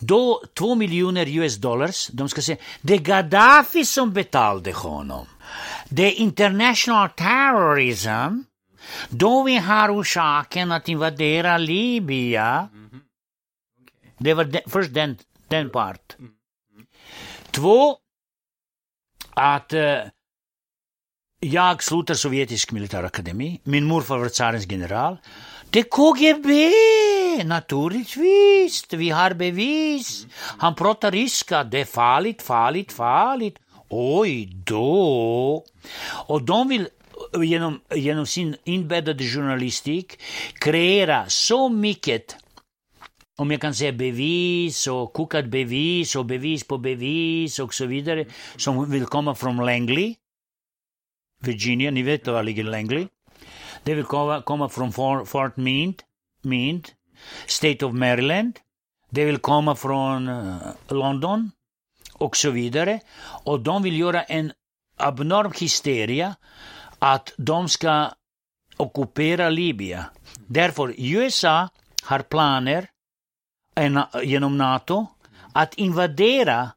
Då 0.00 0.42
två 0.54 0.74
miljoner 0.74 1.38
US 1.38 1.56
dollars, 1.56 2.08
de 2.12 2.28
ska 2.28 2.42
säga, 2.42 2.58
det 2.80 2.94
är 2.94 2.98
Gaddafi 2.98 3.84
som 3.84 4.12
betalade 4.12 4.72
honom. 4.72 5.26
Det 5.88 6.02
är 6.02 6.12
international 6.12 7.08
terrorism. 7.08 8.42
Då 9.08 9.42
vi 9.42 9.56
har 9.56 10.00
orsaken 10.00 10.72
att 10.72 10.88
invadera 10.88 11.58
Libyen. 11.58 12.68
Det 14.18 14.34
var 14.34 14.44
de, 14.44 14.60
först 14.66 14.94
den, 14.94 15.18
den 15.48 15.70
part. 15.70 16.16
Två, 17.50 17.96
att 19.34 19.72
eh, 19.72 19.98
jag 21.40 21.82
slutar 21.82 22.14
sovjetisk 22.14 22.72
militärakademi. 22.72 23.60
Min 23.64 23.84
morfar 23.84 24.18
var 24.18 24.28
tsarens 24.28 24.66
general. 24.66 25.16
Det 25.72 25.78
är 25.78 25.82
KGB, 25.82 26.72
naturligtvis. 27.44 28.86
Vi 28.90 29.10
har 29.10 29.34
bevis. 29.34 30.26
Han 30.36 30.74
pratar 30.74 31.10
ryska. 31.10 31.64
Det 31.64 31.80
är 31.80 31.84
farligt, 31.84 32.42
farligt, 32.42 32.92
farligt. 32.92 33.58
Oj 33.88 34.46
då. 34.66 35.64
Och 36.26 36.42
de 36.42 36.68
vill 36.68 36.88
eh, 37.34 37.42
genom, 37.42 37.80
genom 37.94 38.26
sin 38.26 38.56
inbäddade 38.64 39.24
journalistik 39.24 40.20
kreera 40.54 41.24
så 41.28 41.68
mycket 41.68 42.36
om 43.38 43.50
jag 43.50 43.60
kan 43.60 43.74
säga 43.74 43.92
bevis 43.92 44.86
och 44.86 45.12
kokat 45.12 45.46
bevis 45.46 46.16
och 46.16 46.26
bevis 46.26 46.64
på 46.64 46.78
bevis 46.78 47.58
och 47.58 47.74
så 47.74 47.86
vidare 47.86 48.24
som 48.56 48.90
vill 48.90 49.06
komma 49.06 49.34
från 49.34 49.56
Langley, 49.56 50.14
Virginia, 51.42 51.90
ni 51.90 52.02
vet 52.02 52.26
var 52.26 52.42
ligger 52.42 52.64
Langley. 52.64 53.06
Det 53.82 53.94
vill 53.94 54.04
komma, 54.04 54.42
komma 54.42 54.68
från 54.68 54.92
Fort 55.26 55.56
Meade, 55.56 55.94
Meade, 56.42 56.88
State 57.46 57.86
of 57.86 57.92
Maryland. 57.92 58.58
Det 59.10 59.24
vill 59.24 59.38
komma 59.38 59.76
från 59.76 60.28
eh, 60.28 60.56
London 60.88 61.50
och 62.12 62.36
så 62.36 62.50
vidare. 62.50 63.00
Och 63.44 63.60
de 63.60 63.82
vill 63.82 63.98
göra 63.98 64.22
en 64.22 64.52
abnorm 64.96 65.52
hysteria 65.60 66.34
att 66.98 67.32
de 67.36 67.68
ska 67.68 68.10
ockupera 68.76 69.50
Libyen. 69.50 70.04
Därför 70.46 70.94
USA 70.98 71.68
har 72.02 72.18
planer 72.18 72.88
genom 74.22 74.58
NATO 74.58 75.06
att 75.52 75.74
invadera 75.74 76.70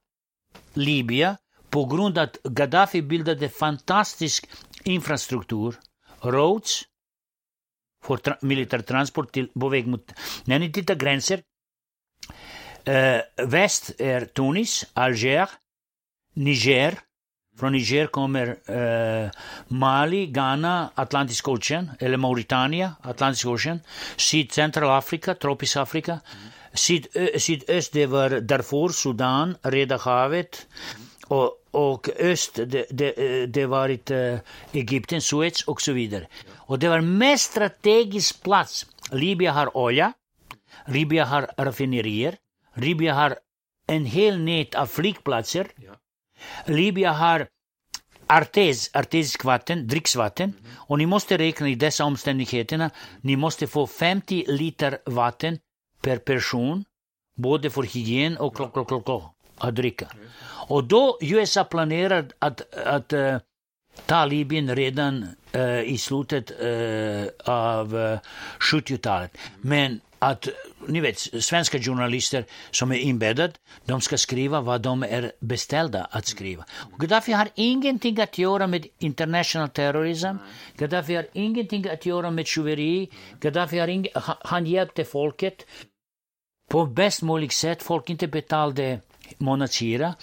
Libyen 0.74 1.36
på 1.70 1.86
grund 1.86 2.18
av 2.18 2.24
att 2.24 2.38
Gaddafi 2.44 3.02
bildade 3.02 3.50
fantastisk 3.50 4.50
infrastruktur, 4.84 5.76
roads, 6.22 6.84
för 8.04 8.18
tra- 8.18 8.38
militär 8.42 8.80
transport 8.80 9.32
till, 9.32 9.48
på 9.48 9.70
väg 9.70 9.88
mot... 9.88 10.14
När 10.46 10.60
ni 10.60 10.72
tittar 10.72 10.96
gränser, 10.96 11.42
eh, 12.84 13.22
väst 13.48 13.92
är 13.98 14.26
Tunis, 14.26 14.86
Alger, 14.94 15.50
Niger, 16.36 17.00
från 17.60 17.72
Niger 17.72 18.08
kommer 18.08 18.48
eh, 18.66 19.30
Mali, 19.68 20.26
Ghana, 20.26 20.90
Atlantisk 20.96 21.48
Ocean, 21.48 21.92
eller 22.00 22.18
Mauritania, 22.18 22.96
Atlantisk 23.02 23.46
Ocean, 23.48 23.80
Syd 24.18 24.52
Centralafrika, 24.52 25.36
Tropisk 25.36 25.78
Afrika, 25.78 26.20
Syd, 26.74 27.08
ö, 27.14 27.40
sydöst 27.40 27.94
det 27.94 28.06
var 28.06 28.30
Darfur, 28.30 28.90
Sudan, 28.90 29.56
Röda 29.62 29.98
havet 29.98 30.68
och, 31.34 31.50
och 31.72 32.10
öst 32.20 32.56
det, 32.56 32.86
det, 32.90 33.10
eh, 33.12 33.48
det 33.48 33.66
varit 33.66 34.12
eh, 34.12 34.38
Egypten, 34.72 35.22
Suez 35.22 35.64
och 35.68 35.82
så 35.82 35.94
vidare. 35.94 36.28
Och 36.56 36.80
det 36.80 36.90
var 36.90 37.02
mest 37.02 37.52
strategisk 37.52 38.44
plats. 38.44 38.86
Libyen 39.12 39.54
har 39.54 39.78
olja, 39.78 40.14
Libyen 40.88 41.28
har 41.28 41.48
raffinerier, 41.58 42.36
Libyen 42.76 43.16
har 43.16 43.36
en 43.88 44.06
hel 44.06 44.40
nät 44.40 44.76
av 44.76 44.86
flygplatser. 44.86 45.68
Libyen 46.66 47.14
har 47.14 47.48
artes, 48.28 48.90
artesisk 48.94 49.44
vatten, 49.44 49.88
dricksvatten. 49.88 50.54
Och 50.76 50.98
ni 50.98 51.06
måste 51.06 51.38
räkna 51.38 51.70
i 51.70 51.76
dessa 51.76 52.06
omständigheterna, 52.06 52.90
ni 53.22 53.36
måste 53.36 53.68
få 53.68 53.88
50 53.88 54.46
liter 54.48 54.98
vatten 55.06 55.60
per 56.02 56.18
person, 56.18 56.86
både 57.36 57.70
för 57.70 57.84
hygien 57.84 58.38
och 58.38 58.56
klock, 58.56 58.74
klock, 58.74 58.88
klock, 58.88 59.06
klock, 59.06 59.33
att 59.58 59.76
dricka. 59.76 60.08
Och 60.68 60.84
då 60.84 61.18
USA 61.22 61.64
planerar 61.64 62.26
att, 62.40 62.74
att 62.86 63.14
uh, 63.14 63.38
ta 64.06 64.26
Libyen 64.26 64.76
redan 64.76 65.28
uh, 65.56 65.82
i 65.82 65.98
slutet 65.98 66.52
uh, 66.62 67.26
av 67.46 67.96
uh, 67.96 68.20
70-talet. 68.60 69.38
Men 69.62 70.00
att, 70.20 70.48
ni 70.88 71.00
vet, 71.00 71.20
svenska 71.20 71.80
journalister 71.80 72.46
som 72.72 72.92
är 72.92 72.96
inbäddade, 72.96 73.54
de 73.86 74.02
ska 74.02 74.18
skriva 74.18 74.62
vad 74.62 74.82
de 74.82 75.04
är 75.04 75.32
beställda 75.40 76.08
att 76.12 76.26
skriva. 76.26 76.66
Och 76.92 77.00
Gaddafi 77.00 77.32
har 77.32 77.50
ingenting 77.56 78.22
att 78.22 78.38
göra 78.38 78.68
med 78.68 78.88
international 79.00 79.70
terrorism. 79.70 80.36
Gaddafi 80.78 81.16
har 81.16 81.26
ingenting 81.34 81.90
att 81.90 82.06
göra 82.06 82.32
med 82.32 82.48
tjuveri. 82.48 83.10
Gaddafi 83.40 83.80
har 83.80 83.88
ing- 83.88 84.10
han, 84.14 84.36
han 84.42 84.66
hjälpte 84.66 85.06
folket 85.06 85.66
på 86.70 86.86
bäst 86.86 87.22
möjligt 87.22 87.54
sätt. 87.54 87.84
Folk 87.84 88.10
inte 88.10 88.28
betalade 88.28 89.00
månadshyra. 89.38 90.14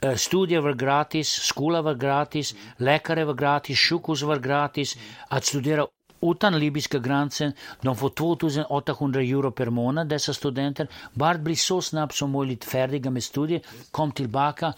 Eh, 0.00 0.14
Studier 0.14 0.60
var 0.60 0.72
gratis, 0.72 1.28
skola 1.28 1.82
var 1.82 1.94
gratis, 1.94 2.54
läkare 2.76 3.24
var 3.24 3.34
gratis, 3.34 3.78
sjukhus 3.78 4.22
var 4.22 4.36
gratis. 4.38 4.96
Att 5.28 5.44
studera 5.44 5.86
utan 6.22 6.58
libyska 6.60 6.98
gränsen, 6.98 7.52
de 7.80 7.96
får 7.96 8.08
2800 8.10 9.20
euro 9.20 9.50
per 9.50 9.66
månad, 9.70 10.08
dessa 10.08 10.34
studenter. 10.34 10.88
Bara 11.12 11.38
bli 11.38 11.56
så 11.56 11.80
snabbt 11.82 12.14
som 12.14 12.30
möjligt 12.30 12.64
färdiga 12.64 13.10
med 13.10 13.24
studier, 13.24 13.60
kom 13.90 14.12
tillbaka 14.12 14.72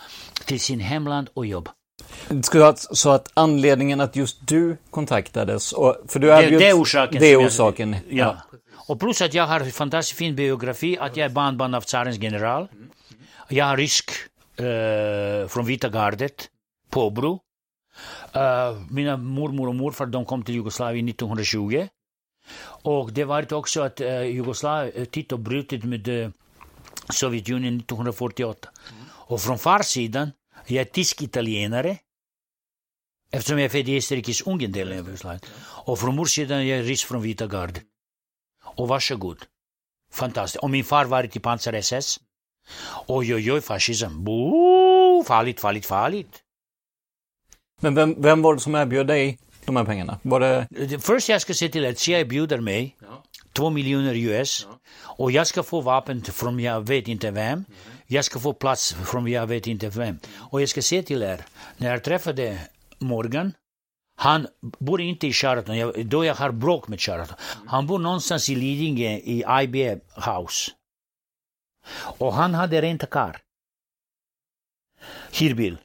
till 0.44 0.61
sin 0.61 0.81
hemland 0.81 1.29
och 1.35 1.46
jobb. 1.46 1.68
Det 2.29 2.79
så 2.96 3.11
att 3.11 3.31
anledningen 3.35 4.01
att 4.01 4.16
just 4.16 4.38
du 4.46 4.77
kontaktades, 4.90 5.72
och, 5.72 5.96
för 6.09 6.18
du 6.20 6.27
Det, 6.27 6.33
erbjöds- 6.35 6.59
det 6.59 6.68
är 6.68 6.83
orsaken. 6.83 7.20
Det 7.20 7.27
är 7.27 7.35
som 7.35 7.42
jag- 7.42 7.48
orsaken. 7.48 7.96
Ja. 8.11 8.37
Och 8.88 9.01
plus 9.01 9.22
att 9.22 9.35
jag 9.35 9.46
har 9.46 9.61
en 9.61 9.70
fantastiskt 9.72 10.18
fin 10.18 10.37
biografi, 10.37 10.98
att 10.98 11.16
jag 11.16 11.25
är 11.25 11.29
barnbarn 11.31 11.75
av 11.75 11.81
tsarens 11.81 12.18
general. 12.18 12.68
Jag 13.52 13.64
har 13.64 13.76
rysk 13.76 14.10
eh, 14.56 15.48
från 15.48 15.66
Vita 15.66 15.88
gardet, 15.88 16.50
påbrå. 16.90 17.40
Uh, 18.36 18.42
eh, 18.42 18.76
mina 18.90 19.16
mormor 19.16 19.68
och 19.68 19.74
morfar 19.74 20.06
de 20.06 20.24
kom 20.24 20.42
till 20.42 20.54
Jugoslavien 20.54 21.08
1920. 21.08 21.88
Och 22.84 23.12
det 23.12 23.24
var 23.24 23.52
också 23.52 23.82
att 23.82 24.00
eh, 24.00 24.06
uh, 24.06 24.22
Jugoslavien, 24.22 24.92
eh, 24.96 25.04
Tito 25.04 25.36
brutit 25.36 25.84
med 25.84 26.08
uh, 26.08 26.30
Sovjetunionen 27.10 27.76
1948. 27.76 28.68
Och 29.08 29.40
från 29.40 29.58
farsidan, 29.58 30.32
jag 30.66 30.80
är 30.80 30.84
tysk-italienare. 30.84 31.98
Eftersom 33.30 33.58
jag 33.58 33.64
är 33.64 33.68
född 33.68 33.88
i 33.88 33.98
Österrikes 33.98 34.42
Ungern-delen 34.42 34.98
av 34.98 35.06
Jugoslavien. 35.06 35.40
Och 35.86 35.98
från 35.98 36.16
morsidan 36.16 36.66
jag 36.66 36.78
är 36.78 36.82
ryss 36.82 37.04
från 37.04 37.22
Vita 37.22 37.46
gardet. 37.46 37.82
Och 38.64 38.88
varsågod. 38.88 39.38
Fantastiskt. 40.12 40.62
Och 40.62 40.70
min 40.70 40.84
far 40.84 41.04
varit 41.04 41.36
i 41.36 41.40
pansar-SS. 41.40 42.20
Oj, 43.07 43.35
oj, 43.35 43.53
oj, 43.53 43.61
fascism. 43.61 44.25
Boo, 44.25 45.25
farligt, 45.25 45.61
farligt, 45.61 45.87
farligt. 45.87 46.42
Men 47.81 47.94
vem, 47.94 48.22
vem 48.22 48.42
var 48.42 48.55
det 48.55 48.61
som 48.61 48.75
erbjöd 48.75 49.07
dig 49.07 49.38
de 49.64 49.77
här 49.77 49.85
pengarna? 49.85 50.18
Var 50.22 50.40
det... 50.40 50.66
Först 51.01 51.29
jag 51.29 51.40
ska 51.40 51.55
se 51.55 51.68
till 51.68 51.87
att 51.87 51.98
CIA 51.98 52.25
bjuder 52.25 52.61
mig 52.61 52.96
två 53.53 53.70
miljoner 53.70 54.14
US 54.14 54.66
och 55.01 55.33
jag 55.33 55.46
ska 55.46 55.62
få 55.62 55.81
vapen 55.81 56.22
från 56.22 56.61
jag 56.61 56.87
vet 56.87 57.09
inte 57.09 57.31
vem. 57.31 57.64
Jag 58.07 58.25
ska 58.25 58.40
få 58.40 58.53
plats 58.53 58.92
från 58.92 59.27
jag 59.27 59.46
vet 59.46 59.66
inte 59.66 59.88
vem. 59.88 60.18
Och 60.51 60.62
jag 60.62 60.68
ska 60.68 60.83
se 60.83 61.03
till 61.03 61.22
er, 61.22 61.44
när 61.77 61.90
jag 61.90 62.05
träffade 62.05 62.59
Morgan, 62.98 63.53
han 64.16 64.46
bor 64.79 65.01
inte 65.01 65.27
i 65.27 65.33
Sheraton, 65.33 65.92
då 66.05 66.25
jag 66.25 66.35
har 66.35 66.51
bråk 66.51 66.88
med 66.88 67.01
Sheraton. 67.01 67.37
Han 67.66 67.87
bor 67.87 67.98
någonstans 67.98 68.51
i 68.51 68.55
Lidingö 68.55 69.11
i 69.11 69.44
IB 69.62 70.01
House. 70.14 70.70
Och 72.18 72.33
han 72.33 72.55
hade 72.55 72.81
rent 72.81 73.11
kar. 73.11 73.40
Hyrbil. 75.33 75.79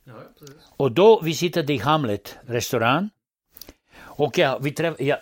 Och 0.77 0.91
då 0.91 1.21
vi 1.21 1.33
sitter 1.33 1.71
i 1.71 1.77
Hamlet 1.77 2.37
restaurang. 2.41 3.09
Och 4.17 4.37
ja, 4.37 4.57
vi, 4.61 4.71
träff, 4.71 4.95
ja, 4.99 5.17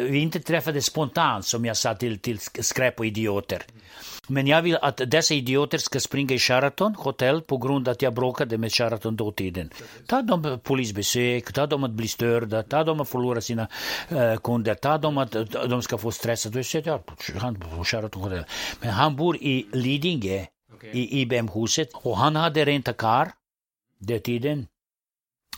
vi 0.00 0.18
inte 0.18 0.40
träffade 0.40 0.82
spontant 0.82 1.46
som 1.46 1.64
jag 1.64 1.76
sa 1.76 1.94
till, 1.94 2.18
till 2.18 2.38
skräp 2.40 2.98
och 3.00 3.06
idioter. 3.06 3.62
Men 4.28 4.46
jag 4.46 4.62
vill 4.62 4.76
att 4.76 5.00
dessa 5.06 5.34
idioter 5.34 5.78
ska 5.78 6.00
springa 6.00 6.34
i 6.34 6.38
Sheraton 6.38 6.94
hotell 6.94 7.40
på 7.40 7.56
grund 7.56 7.88
av 7.88 7.92
att 7.92 8.02
jag 8.02 8.14
bråkade 8.14 8.58
med 8.58 8.72
Sheraton 8.72 9.16
dåtiden. 9.16 9.70
Ta 10.06 10.22
dem 10.22 10.60
polisbesök, 10.62 11.52
ta 11.52 11.66
dem 11.66 11.84
att 11.84 11.90
bli 11.90 12.08
störda, 12.08 12.62
ta 12.62 12.84
dem 12.84 13.00
att 13.00 13.08
förlora 13.08 13.40
sina 13.40 13.68
uh, 14.12 14.36
kunder, 14.36 14.74
ta 14.74 14.98
dem 14.98 15.18
att 15.18 15.32
de 15.68 15.82
ska 15.82 15.98
få 15.98 16.10
stress. 16.12 16.44
Du 16.44 16.64
säger 16.64 17.00
han 17.38 17.54
på 17.54 17.84
Sheraton 17.84 18.22
hotell. 18.22 18.44
Men 18.80 18.90
han 18.90 19.16
bor 19.16 19.36
i 19.36 19.66
Lidingö, 19.72 20.44
okay. 20.74 20.90
i 20.90 21.20
IBM-huset 21.20 21.88
och 21.92 22.16
han 22.16 22.36
hade 22.36 22.64
rent 22.64 22.96
kar 22.96 23.32
den 23.98 24.20
tiden. 24.20 24.66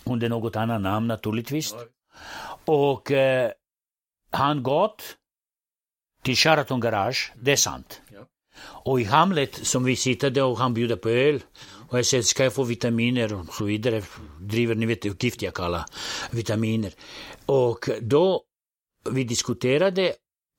Under 0.05 0.29
något 0.29 0.57
annat 0.57 0.81
namn 0.81 1.07
naturligtvis. 1.07 1.75
Och 2.67 3.11
eh, 3.11 3.51
han 4.31 4.63
gått 4.63 5.03
till 6.23 6.37
Sheraton 6.37 6.81
Garage, 6.81 7.33
det 7.41 7.53
är 7.53 7.57
sant. 7.57 8.01
Och 8.59 9.01
i 9.01 9.05
Hamlet 9.05 9.67
som 9.67 9.85
vi 9.85 9.97
sitter 9.97 10.31
där 10.31 10.45
och 10.45 10.59
han 10.59 10.75
bjuder 10.75 10.97
på 10.97 11.09
öl. 11.09 11.43
Och 11.89 11.99
jag 11.99 12.07
säger, 12.07 12.23
ska 12.23 12.45
jag 12.45 12.55
få 12.55 12.63
vitaminer 12.63 13.35
och 13.35 13.55
så 13.55 13.65
vidare. 13.65 14.03
Driver, 14.41 14.75
ni 14.75 14.87
vet 14.87 15.23
gift 15.23 15.43
jag 15.43 15.55
kallar 15.55 15.85
vitaminer. 16.31 16.93
Och 17.47 17.89
då 18.01 18.43
vi 19.11 19.25
diskuterade 19.25 20.13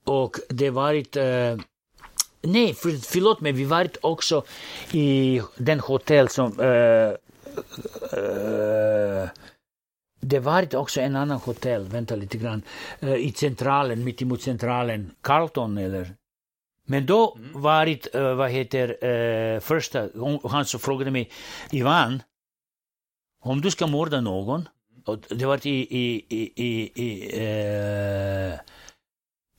och 0.06 0.38
det 0.50 0.70
varit 0.70 1.16
eh, 1.16 1.58
Nej, 2.42 2.74
för, 2.74 2.90
förlåt 2.90 3.42
mig, 3.42 3.52
vi 3.52 3.66
varit 3.66 3.98
också 4.02 4.44
i 4.92 5.42
den 5.58 5.80
hotell 5.80 6.30
som 6.30 6.60
eh, 6.60 6.68
eh, 8.20 8.97
det 10.20 10.40
var 10.40 10.76
också 10.76 11.02
en 11.02 11.16
annan 11.16 11.38
hotell, 11.38 11.84
vänta 11.84 12.16
lite 12.16 12.38
grann, 12.38 12.62
uh, 13.04 13.16
i 13.16 13.32
centralen, 13.32 14.04
mitt 14.04 14.22
emot 14.22 14.42
centralen, 14.42 15.12
Carlton 15.22 15.78
eller? 15.78 16.14
Men 16.86 17.06
då 17.06 17.36
mm. 17.38 17.62
varit, 17.62 18.16
uh, 18.16 18.34
vad 18.34 18.52
heter, 18.52 19.06
uh, 19.06 19.60
första, 19.60 20.10
han 20.44 20.66
så 20.66 20.80
frågade 20.80 21.12
mig, 21.12 21.32
Ivan, 21.72 22.24
om 23.44 23.62
du 23.62 23.72
ska 23.72 23.88
mörda 23.88 24.22
någon, 24.22 24.70
och 25.06 25.20
det 25.30 25.46
var 25.46 25.68
i, 25.68 25.70
i, 25.70 26.26
i, 26.30 26.52
i, 26.56 26.92
i 26.96 27.40
uh, 27.40 28.54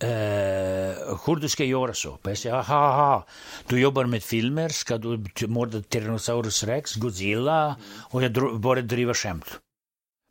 uh, 0.05 1.19
hur 1.27 1.37
du 1.37 1.49
ska 1.49 1.65
göra 1.65 1.95
så. 1.95 2.19
Jag 2.23 2.39
säger, 2.39 2.57
aha, 2.57 2.77
aha, 2.77 3.27
du 3.67 3.81
jobbar 3.81 4.05
med 4.05 4.23
filmer, 4.23 4.69
ska 4.69 4.99
du 4.99 5.47
mörda 5.47 5.83
Tyrannosaurus 5.83 6.65
rex, 6.65 6.95
Godzilla? 6.95 7.65
Mm. 7.65 7.77
Och 8.11 8.23
jag 8.23 8.61
började 8.61 8.89
driva 8.89 9.15
skämt. 9.15 9.61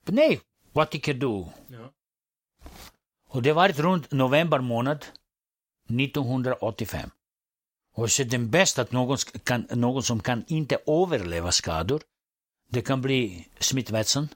Nej, 0.10 0.42
vad 0.74 0.90
tycker 0.90 1.14
du? 1.14 1.46
Ja. 1.68 1.92
Och 3.30 3.42
det 3.42 3.54
var 3.54 3.70
runt 3.70 4.12
november 4.12 4.60
månad 4.60 5.06
1985. 5.86 7.10
Och 7.96 8.12
så 8.12 8.24
den 8.24 8.50
bästa 8.50 8.82
att 8.82 8.92
någon, 8.92 9.18
kan, 9.44 9.68
någon 9.72 10.04
som 10.04 10.20
kan 10.20 10.44
inte 10.48 10.78
överleva 10.88 11.52
skador, 11.52 12.02
det 12.70 12.82
kan 12.82 13.02
bli 13.02 13.48
Smith 13.60 13.92
Wesson 13.92 14.28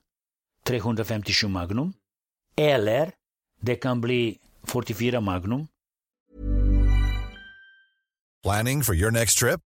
357 0.63 1.47
Magnum, 1.47 1.93
eller 2.55 3.11
det 3.59 3.75
kan 3.75 4.01
bli 4.01 4.39
44 4.63 5.21
Magnum. 5.21 5.67
Planning 8.43 8.83
for 8.83 8.95
your 8.95 9.11
next 9.11 9.37
trip? 9.37 9.59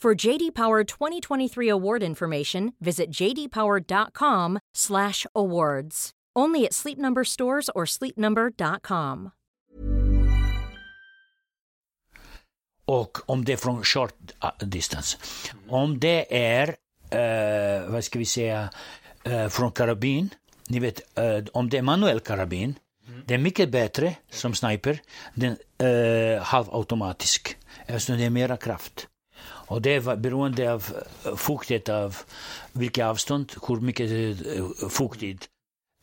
For 0.00 0.26
JD 0.26 0.54
Power 0.54 0.84
2023 0.84 1.68
award 1.70 2.02
information, 2.02 2.74
visit 2.78 3.10
jdpower.com/awards. 3.10 6.10
Only 6.36 6.66
at 6.66 6.74
Sleep 6.74 6.98
Number 6.98 7.24
stores 7.24 7.70
or 7.74 7.86
sleepnumber.com. 7.86 9.30
Och 12.84 13.30
om 13.30 13.44
det 13.44 13.52
är 13.52 13.56
från 13.56 13.84
short 13.84 14.14
ah, 14.38 14.52
distance. 14.58 15.18
Om 15.68 16.00
det 16.00 16.38
är, 16.38 16.68
uh, 16.68 17.90
vad 17.90 18.04
ska 18.04 18.18
vi 18.18 18.24
säga, 18.24 18.70
uh, 19.28 19.48
från 19.48 19.72
karabin. 19.72 20.30
Ni 20.68 20.78
vet, 20.78 21.18
uh, 21.18 21.44
om 21.52 21.68
det 21.68 21.78
är 21.78 21.82
manuell 21.82 22.20
karabin, 22.20 22.78
mm. 23.08 23.22
det 23.26 23.34
är 23.34 23.38
mycket 23.38 23.70
bättre 23.70 24.16
som 24.30 24.54
sniper. 24.54 25.00
Den 25.34 25.56
uh, 25.82 26.42
halvautomatisk, 26.42 27.56
eftersom 27.86 28.18
det 28.18 28.24
är 28.24 28.30
mera 28.30 28.56
kraft. 28.56 29.08
Och 29.66 29.82
det 29.82 29.90
är 29.90 30.16
beroende 30.16 30.72
av 30.72 30.84
eh, 31.24 31.36
fuktighet 31.36 31.88
av 31.88 32.16
vilket 32.72 33.04
avstånd, 33.04 33.52
hur 33.68 33.80
mycket 33.80 34.10
eh, 34.10 34.88
fuktigt 34.88 35.48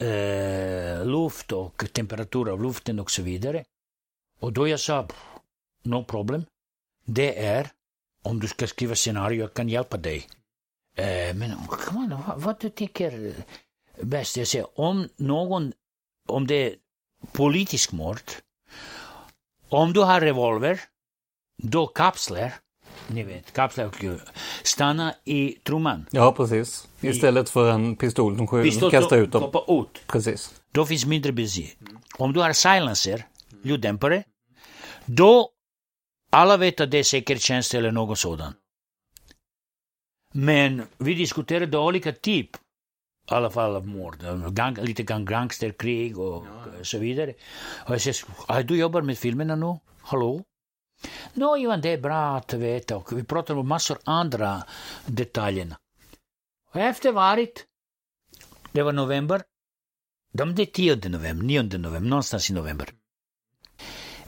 eh, 0.02 1.06
luft 1.06 1.52
och 1.52 1.94
temperatur 1.94 2.50
av 2.50 2.64
luften 2.64 3.00
och 3.00 3.12
så 3.12 3.22
vidare. 3.22 3.64
Och 4.40 4.54
då 4.54 4.68
jag 4.68 4.80
sa, 4.80 5.08
no 5.84 6.04
problem, 6.04 6.46
det 7.06 7.46
är 7.46 7.72
om 8.24 8.40
du 8.40 8.48
ska 8.48 8.68
skriva 8.68 8.96
scenario, 8.96 9.40
jag 9.40 9.54
kan 9.54 9.70
hjälpa 9.70 9.98
dig. 9.98 10.28
Eh, 10.96 11.36
men 11.36 11.52
on, 11.52 12.22
vad, 12.28 12.42
vad 12.42 12.60
du 12.60 12.70
tycker 12.70 13.34
bäst? 14.02 14.38
Jag 14.38 14.48
säger, 14.48 14.80
om 14.80 15.08
någon, 15.16 15.74
om 16.28 16.48
det 16.48 16.56
är 16.56 16.76
politisk 17.32 17.92
mord, 17.92 18.22
om 19.70 19.94
du 19.94 20.00
har 20.00 20.22
revolver, 20.22 20.82
då 21.58 21.88
kapslar 21.88 22.54
ni 23.14 23.24
vet, 23.24 23.54
kapslar 23.54 23.92
stanna 24.64 25.14
i 25.26 25.52
trumman. 25.64 26.06
Ja, 26.12 26.32
precis. 26.32 26.88
Istället 27.02 27.50
för 27.50 27.72
en 27.72 27.96
pistol 27.96 28.38
som 28.38 28.48
skjuter, 28.48 28.70
Pistol 28.70 28.92
kastar 28.92 29.18
ut 29.18 29.32
dem. 29.32 29.52
ut. 29.68 30.08
Precis. 30.08 30.62
Då 30.72 30.86
finns 30.86 31.06
mindre 31.06 31.32
bensin. 31.32 31.68
Om 32.18 32.34
du 32.34 32.40
har 32.40 32.54
silencer, 32.54 33.26
ljuddämpare, 33.64 34.24
då 35.06 35.50
alla 36.32 36.58
vet 36.58 36.82
att 36.82 36.92
det 36.92 36.98
är 36.98 37.04
säkerhetstjänst 37.04 37.74
eller 37.74 37.92
något 37.92 38.20
sådant. 38.20 38.56
Men 40.34 40.84
vi 40.98 41.14
diskuterade 41.14 41.78
olika 41.78 42.12
typ, 42.12 42.56
i 42.56 42.60
alla 43.34 43.50
fall 43.50 43.76
av 43.76 43.88
mord, 43.88 44.18
gang, 44.54 44.76
lite 44.76 45.04
grann 45.04 45.26
gangsterkrig 45.26 46.20
och 46.20 46.46
så 46.82 46.98
vidare. 47.00 47.34
Och 47.86 47.94
jag 47.94 48.02
säger, 48.02 48.18
"Ah, 48.48 48.62
du 48.62 48.78
jobbar 48.78 49.02
med 49.02 49.18
filmerna 49.18 49.56
nu? 49.56 49.80
Hallå? 50.02 50.44
Nå, 51.34 51.58
Ivan, 51.58 51.82
det 51.82 51.90
är 51.90 51.98
bra 51.98 52.38
att 52.38 52.54
veta 52.54 52.98
och 52.98 53.18
vi 53.18 53.24
pratar 53.24 53.58
om 53.58 53.68
massor 53.68 53.98
andra 54.04 54.64
detaljer. 55.06 55.76
Och 56.74 56.80
efter 56.80 57.12
varit, 57.12 57.66
det 58.72 58.84
var 58.84 58.94
november, 58.94 59.42
de 60.34 60.56
det 60.56 60.62
är 60.62 60.66
10 60.66 61.10
november, 61.10 61.46
9 61.46 61.64
november, 61.64 62.10
någonstans 62.10 62.50
i 62.50 62.54
november. 62.54 62.90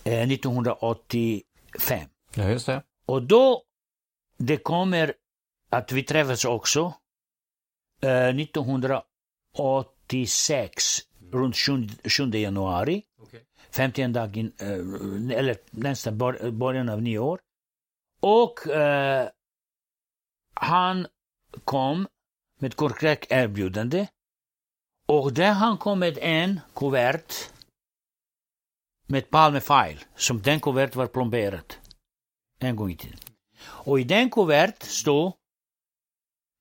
Eh, 0.04 0.32
1985. 0.32 2.10
Ja, 2.36 2.50
just 2.50 2.66
det. 2.66 2.84
Och 3.06 3.24
då 3.24 3.64
det 4.38 4.58
kommer 4.58 5.14
att 5.70 5.92
vi 5.92 6.04
träffas 6.04 6.46
också 6.46 6.94
eh, 8.02 8.28
1986 8.28 11.00
runt 11.32 11.58
7, 11.58 11.88
7 12.10 12.30
januari. 12.30 13.04
51 13.74 14.14
dagen, 14.14 14.54
eh, 14.58 15.38
eller 15.38 15.58
nästan 15.72 16.18
början 16.58 16.90
av 16.90 17.02
nyår. 17.02 17.40
Och 18.22 18.68
eh, 18.68 19.30
han 20.54 21.08
kom 21.66 22.08
med 22.60 22.72
ett 22.72 22.78
korrekt 22.78 23.32
erbjudande. 23.32 24.08
Och 25.06 25.34
där 25.34 25.52
han 25.52 25.78
kom 25.78 26.00
med 26.00 26.18
en 26.22 26.60
kuvert 26.76 27.34
med 29.08 29.30
Palme-file, 29.30 30.00
som 30.16 30.42
den 30.42 30.60
kuvert 30.60 30.96
var 30.96 31.08
plomberad 31.08 31.74
en 32.60 32.76
gång 32.76 32.92
i 32.92 32.98
tiden. 32.98 33.20
Och 33.64 34.00
i 34.00 34.04
den 34.04 34.30
kuvert 34.30 34.84
stod 34.84 35.34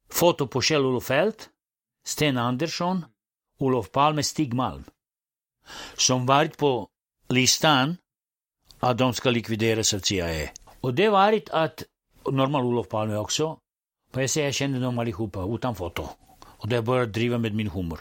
foto 0.08 0.46
på 0.46 0.60
Kjell-Olof 0.60 1.04
Feldt, 1.04 1.50
Sten 2.04 2.38
Andersson, 2.38 3.04
Olof 3.58 3.90
Palme, 3.90 4.22
Stig 4.22 4.54
Malm. 4.54 4.84
Som 5.96 6.26
varit 6.26 6.56
på 6.56 6.88
listan 7.32 7.96
att 8.80 8.98
de 8.98 9.14
ska 9.14 9.30
likvideras 9.30 9.94
av 9.94 9.98
CIA. 9.98 10.50
Och 10.80 10.94
det 10.94 11.08
varit 11.08 11.50
att, 11.50 11.82
normal 12.30 12.64
Olof 12.64 12.88
Palme 12.88 13.16
också, 13.16 13.58
och 14.12 14.22
jag 14.22 14.30
säger 14.30 14.46
jag 14.46 14.54
kände 14.54 14.80
dem 14.80 14.98
allihopa 14.98 15.44
utan 15.54 15.74
foto. 15.74 16.08
Och 16.44 16.68
det 16.68 16.82
började 16.82 17.12
driva 17.12 17.38
med 17.38 17.54
min 17.54 17.70
humor. 17.70 18.00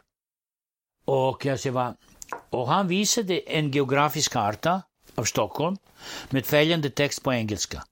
Och 1.05 1.45
jag 1.45 1.59
säger 1.59 1.73
vad, 1.73 1.95
och 2.49 2.67
han 2.67 2.87
visade 2.87 3.39
en 3.39 3.71
geografisk 3.71 4.31
karta 4.31 4.81
av 5.15 5.23
Stockholm 5.23 5.77
med 6.29 6.45
följande 6.45 6.89
text 6.89 7.23
på 7.23 7.33
engelska. 7.33 7.83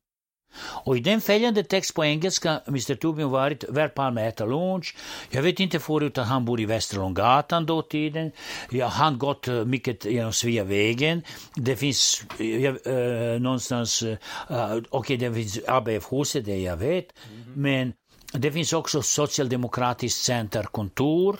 Och 0.60 0.98
i 0.98 1.00
den 1.00 1.22
följande 1.22 1.64
text 1.64 1.96
på 1.96 2.06
engelska, 2.06 2.62
Mr 2.68 2.96
Torbjörn 2.96 3.30
varit, 3.30 3.64
var 3.70 3.88
Palme 3.88 4.28
äta 4.28 4.46
lunch. 4.46 4.96
Jag 5.30 5.42
vet 5.42 5.60
inte 5.60 5.80
förut 5.80 6.18
att 6.18 6.28
han 6.28 6.46
bor 6.46 6.60
i 6.60 6.66
Västra 6.66 7.02
Långgatan 7.02 7.66
då 7.66 7.82
tiden. 7.82 8.32
Ja, 8.72 8.88
han 8.88 9.18
gått 9.18 9.48
eh, 9.48 9.66
mycket 9.66 10.06
genom 10.06 10.34
Sveavägen. 10.34 11.22
Det 11.56 11.76
finns 11.76 12.24
uh, 12.42 12.76
uh, 12.88 13.40
någonstans, 13.40 14.04
uh, 14.04 14.16
okej 14.50 14.84
okay, 14.92 15.18
det 15.18 15.34
finns 15.34 15.60
ABF-huset, 15.68 16.46
det 16.46 16.58
jag 16.58 16.78
vet. 16.78 17.06
Men 17.56 17.94
det 18.34 18.52
finns 18.52 18.74
också 18.74 19.02
Socialdemokratiskt 19.02 20.22
centerkontor. 20.24 21.40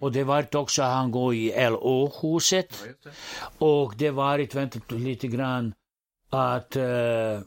Och 0.00 0.12
det 0.12 0.24
var 0.24 0.56
också 0.56 0.82
att 0.82 0.92
han 0.92 1.10
går 1.10 1.34
i 1.34 1.68
LO-huset. 1.70 2.84
Och 3.58 3.94
det 3.96 4.10
varit, 4.10 4.54
vänta 4.54 4.80
lite 4.88 5.28
grann, 5.28 5.74
att 6.30 6.76
uh, 6.76 7.40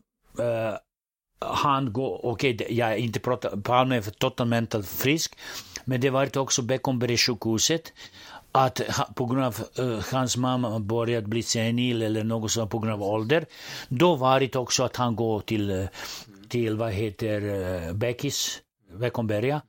han 1.40 1.94
går, 1.94 2.26
okej, 2.26 2.56
okay, 2.56 2.76
jag 2.76 2.98
inte 2.98 3.20
pratar, 3.20 3.58
Palme 3.58 3.96
är 3.98 4.02
totalt 4.02 4.88
frisk, 4.88 5.38
men 5.86 6.02
det 6.02 6.10
var 6.10 6.38
också 6.38 6.62
Beckomberg 6.62 7.18
sjukhuset, 7.18 7.94
att 8.52 8.82
på 9.16 9.26
grund 9.26 9.44
av 9.44 9.56
uh, 9.80 10.00
hans 10.12 10.38
mamma 10.38 10.80
börjat 10.80 11.26
bli 11.26 11.44
senil 11.44 12.02
eller 12.02 12.24
något 12.24 12.52
sånt 12.52 12.72
på 12.72 12.80
grund 12.80 12.94
av 12.94 13.04
ålder, 13.04 13.46
då 13.90 14.16
var 14.16 14.40
det 14.40 14.56
också 14.56 14.84
att 14.84 14.96
han 14.96 15.16
går 15.16 15.40
till, 15.40 15.72
uh, 15.72 15.88
till 16.50 16.78
vad 16.78 16.92
heter 16.92 17.42
uh, 17.42 17.94
Beckis, 17.94 18.62
Beckomberga, 19.00 19.62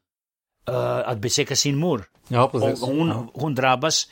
uh, 0.70 1.09
att 1.09 1.18
besöka 1.18 1.56
sin 1.56 1.76
mor. 1.76 2.04
Ja, 2.28 2.48
precis. 2.48 2.83
Och 2.83 2.88
hon, 2.88 3.28
hon 3.35 3.54
drabbas 3.54 4.09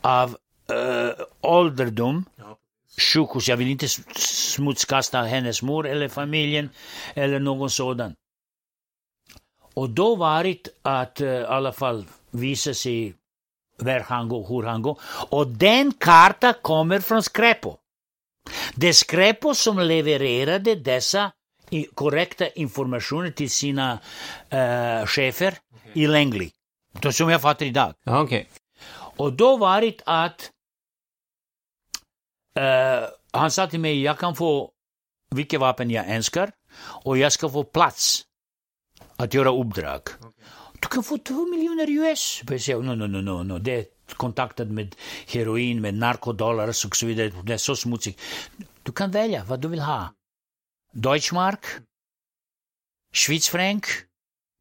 av 0.00 0.36
uh, 0.72 1.24
ålderdom, 1.40 2.24
sjukhus. 3.00 3.48
Jag 3.48 3.56
vill 3.56 3.70
inte 3.70 3.88
smutskasta 4.16 5.22
hennes 5.22 5.62
mor 5.62 5.86
eller 5.86 6.08
familjen 6.08 6.70
eller 7.14 7.38
någon 7.38 7.70
sådan. 7.70 8.14
Och 9.74 9.90
då 9.90 10.16
varit 10.16 10.68
att 10.82 11.20
uh, 11.20 11.28
i 11.28 11.44
alla 11.44 11.72
fall 11.72 12.04
visa 12.30 12.74
sig 12.74 13.14
var 13.78 14.00
han 14.00 14.28
går, 14.28 14.48
hur 14.48 14.62
han 14.62 14.82
går. 14.82 15.00
Och 15.30 15.46
den 15.46 15.92
karta 15.92 16.52
kommer 16.52 17.00
från 17.00 17.22
Skräpo. 17.22 17.76
Det 18.74 18.88
är 18.88 18.92
Skräpo 18.92 19.54
som 19.54 19.78
levererade 19.78 20.74
dessa 20.74 21.32
korrekta 21.94 22.48
informationer 22.48 23.30
till 23.30 23.50
sina 23.50 23.92
uh, 23.92 25.06
chefer 25.06 25.58
okay. 25.74 26.02
i 26.02 26.06
Langley. 26.06 26.50
Det 26.92 27.12
som 27.12 27.30
jag 27.30 27.42
fattar 27.42 27.66
idag. 27.66 27.94
Okay. 28.06 28.44
Och 29.16 29.32
då 29.32 29.56
varit 29.56 30.02
att 30.06 30.50
Uh, 32.56 33.08
han 33.32 33.50
sa 33.50 33.66
till 33.66 33.80
mig, 33.80 34.02
jag 34.02 34.18
kan 34.18 34.36
få 34.36 34.70
vilket 35.30 35.60
vapen 35.60 35.90
jag 35.90 36.08
önskar 36.08 36.52
och 37.04 37.18
jag 37.18 37.32
ska 37.32 37.48
få 37.48 37.64
plats 37.64 38.24
att 39.16 39.34
göra 39.34 39.50
uppdrag. 39.50 40.00
Okay. 40.18 40.30
Du 40.80 40.88
kan 40.88 41.02
få 41.02 41.18
två 41.18 41.46
miljoner 41.46 41.90
US. 41.90 42.42
Jag 42.48 42.60
säger, 42.60 42.82
no, 42.82 42.94
no, 42.94 43.06
no, 43.06 43.20
no, 43.20 43.42
no. 43.42 43.58
det 43.58 43.74
är 43.74 43.86
kontaktat 44.14 44.68
med 44.68 44.94
heroin, 45.26 45.80
med 45.80 45.94
narkodollars 45.94 46.84
och 46.84 46.96
så 46.96 47.06
vidare. 47.06 47.32
Det 47.44 47.52
är 47.52 47.58
så 47.58 47.76
smutsigt. 47.76 48.20
Du 48.82 48.92
kan 48.92 49.10
välja 49.10 49.44
vad 49.44 49.60
du 49.60 49.68
vill 49.68 49.80
ha. 49.80 50.14
Deutschmark, 50.92 51.64
Schweizfranc, 53.12 53.84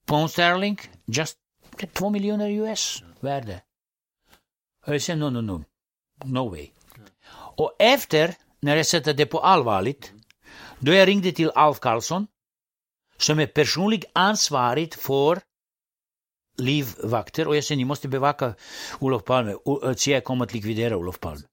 pound 0.06 0.32
sterling, 0.32 0.80
just 1.06 1.38
två 1.94 2.10
miljoner 2.10 2.50
US 2.50 3.04
värde. 3.20 3.62
Jag 4.86 5.02
säger, 5.02 5.18
no, 5.18 5.30
no, 5.30 5.42
no, 5.42 5.64
no 6.26 6.50
way. 6.50 6.75
Och 7.56 7.76
efter, 7.80 8.36
när 8.60 8.76
jag 8.76 8.86
sätter 8.86 9.14
det 9.14 9.26
på 9.26 9.40
allvarligt, 9.40 10.12
då 10.80 10.94
jag 10.94 11.08
ringde 11.08 11.32
till 11.32 11.52
Alf 11.56 11.80
Karlsson, 11.80 12.28
som 13.18 13.40
är 13.40 13.48
personligt 13.48 14.06
ansvarig 14.14 14.94
för 14.94 15.40
livvakter 16.58 17.48
och 17.48 17.56
jag 17.56 17.64
sa 17.64 17.76
ni 17.76 17.86
måste 17.86 18.08
bevaka 18.08 18.54
Olof 19.00 19.24
Palme, 19.24 19.56
CIA 19.96 20.22
kommer 20.22 20.46
att 20.46 20.54
likvidera 20.54 20.98
Olof 20.98 21.20
Palme. 21.20 21.44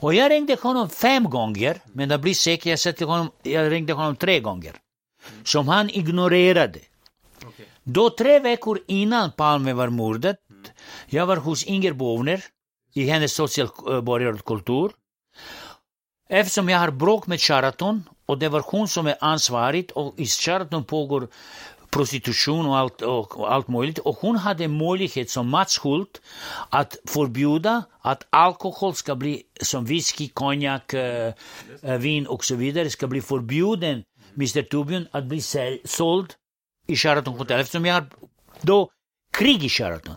Och 0.00 0.14
jag 0.14 0.30
ringde 0.30 0.56
honom 0.62 0.90
fem 0.90 1.24
gånger, 1.24 1.80
men 1.92 2.08
det 2.08 2.18
blir 2.18 2.34
säkert, 2.34 2.66
jag, 2.66 2.78
sätter 2.78 3.06
honom, 3.06 3.30
jag 3.42 3.72
ringde 3.72 3.92
honom 3.92 4.16
tre 4.16 4.40
gånger. 4.40 4.74
Som 5.44 5.68
han 5.68 5.90
ignorerade. 5.90 6.78
Okay. 7.46 7.66
Då 7.82 8.10
tre 8.10 8.38
veckor 8.38 8.80
innan 8.86 9.32
Palme 9.32 9.72
var 9.72 9.88
mördat, 9.88 10.36
jag 11.06 11.26
var 11.26 11.36
hos 11.36 11.64
Inger 11.64 11.92
Bovner, 11.92 12.44
i 12.96 13.04
hennes 13.10 13.32
socialborgarkultur. 13.32 14.86
Eh, 14.86 16.40
Eftersom 16.40 16.68
jag 16.68 16.78
har 16.78 16.90
bråk 16.90 17.26
med 17.26 17.40
Sheraton 17.40 18.08
och 18.26 18.38
det 18.38 18.48
var 18.48 18.62
hon 18.66 18.88
som 18.88 19.06
är 19.06 19.16
ansvarig 19.20 19.90
och 19.94 20.14
i 20.16 20.26
Sheraton 20.26 20.84
pågår 20.84 21.28
prostitution 21.90 22.66
och 22.66 22.76
allt, 22.78 23.02
och 23.02 23.52
allt 23.52 23.68
möjligt. 23.68 23.98
Och 23.98 24.16
hon 24.16 24.36
hade 24.36 24.68
möjlighet 24.68 25.30
som 25.30 25.48
Mats 25.48 25.84
Hult 25.84 26.20
att 26.70 26.96
förbjuda 27.04 27.82
att 28.00 28.26
alkohol 28.30 28.94
ska 28.94 29.14
bli 29.14 29.42
som 29.60 29.84
whisky, 29.84 30.28
konjak, 30.28 30.94
äh, 30.94 31.32
vin 31.98 32.26
och 32.26 32.44
så 32.44 32.54
vidare 32.54 32.90
ska 32.90 33.06
bli 33.06 33.20
förbjuden, 33.20 34.02
Mr 34.34 34.62
Torbjörn, 34.62 35.08
att 35.12 35.24
bli 35.24 35.40
såld 35.84 36.34
i 36.86 36.96
Sheraton 36.96 37.38
Hotel. 37.38 37.60
Eftersom 37.60 37.86
jag 37.86 37.94
har 37.94 38.06
då 38.60 38.90
krig 39.32 39.64
i 39.64 39.68
Sheraton. 39.68 40.16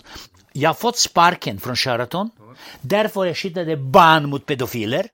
Jag 0.53 0.69
har 0.69 0.73
fått 0.73 0.97
sparken 0.97 1.59
från 1.59 1.75
Sheraton. 1.75 2.29
Därför 2.81 3.25
jag 3.25 3.37
skickade 3.37 3.77
barn 3.77 4.29
mot 4.29 4.45
pedofiler. 4.45 5.07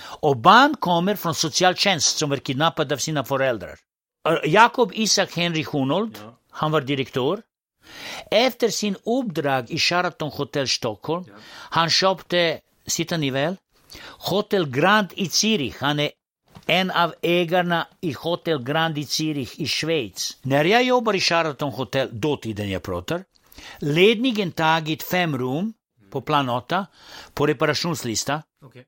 Och 0.00 0.36
barn 0.36 0.76
kommer 0.80 1.16
från 1.16 1.34
socialtjänst 1.34 2.18
som 2.18 2.32
är 2.32 2.36
kidnappade 2.36 2.94
av 2.94 2.98
sina 2.98 3.24
föräldrar. 3.24 3.78
Jakob 4.44 4.92
Isak 4.94 5.36
Henry 5.36 5.64
Hunold, 5.72 6.18
ja. 6.22 6.38
han 6.50 6.72
var 6.72 6.80
direktör. 6.80 7.42
Efter 8.30 8.68
sin 8.68 8.96
uppdrag 9.04 9.70
i 9.70 9.78
Sheraton 9.78 10.30
Hotel 10.30 10.68
Stockholm, 10.68 11.24
ja. 11.28 11.34
han 11.48 11.90
köpte, 11.90 12.60
sitter 12.86 13.18
ni 13.18 13.30
väl, 13.30 13.56
Hotel 14.02 14.70
Grand 14.70 15.08
i 15.14 15.24
Zürich. 15.24 15.74
Han 15.80 16.00
är 16.00 16.10
en 16.66 16.90
av 16.90 17.14
ägarna 17.22 17.86
i 18.00 18.12
Hotel 18.12 18.62
Grand 18.62 18.98
i 18.98 19.04
Zürich 19.04 19.54
i 19.56 19.66
Schweiz. 19.66 20.36
När 20.42 20.64
jag 20.64 20.82
jobbar 20.82 21.14
i 21.14 21.20
Sheraton 21.20 21.72
Hotel, 21.72 22.08
dåtiden 22.12 22.70
jag 22.70 22.82
pratar, 22.82 23.24
ledningen 23.78 24.52
tagit 24.52 25.02
fem 25.02 25.38
rum 25.38 25.74
på 26.12 26.20
plan 26.20 26.48
8 26.48 26.86
på 27.34 27.46
reparationslista. 27.46 28.42
Okay. 28.64 28.84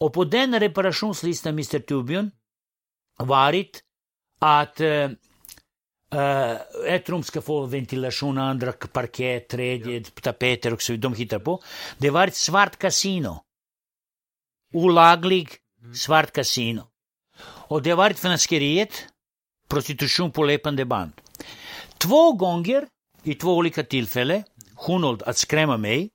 Och 0.00 0.12
på 0.12 0.24
den 0.24 0.60
reparationslistan, 0.60 1.52
Mr. 1.52 1.78
Tubion, 1.78 2.30
varit 3.18 3.82
att 4.40 4.80
uh, 4.80 5.10
uh, 6.14 6.56
ett 6.86 7.08
rum 7.08 7.22
ska 7.22 7.40
få 7.40 7.66
ventilation, 7.66 8.38
andra 8.38 8.72
parkett, 8.72 9.48
tredje 9.48 9.98
ja. 9.98 10.04
tapeter 10.22 10.72
och 10.72 10.82
så 10.82 10.96
de 10.96 11.14
hittar 11.14 11.38
på. 11.38 11.62
Det 11.98 12.10
var 12.10 12.26
ett 12.26 12.36
svart 12.36 12.76
kasino. 12.78 13.44
Olaglig 14.72 15.48
mm. 15.82 15.94
svart 15.94 16.32
kasino. 16.32 16.82
Och 17.44 17.82
det 17.82 17.94
var 17.94 18.10
ett 18.10 18.18
finanseriet, 18.18 19.06
prostitution 19.68 20.32
på 20.32 20.44
löpande 20.44 20.84
band. 20.84 21.12
Två 21.98 22.32
gånger, 22.32 22.86
i 23.22 23.34
två 23.34 23.56
olika 23.56 23.84
tillfällen, 23.84 24.42
Hunold 24.86 25.22
att 25.22 25.36
skrämma 25.36 25.76
mig, 25.76 26.10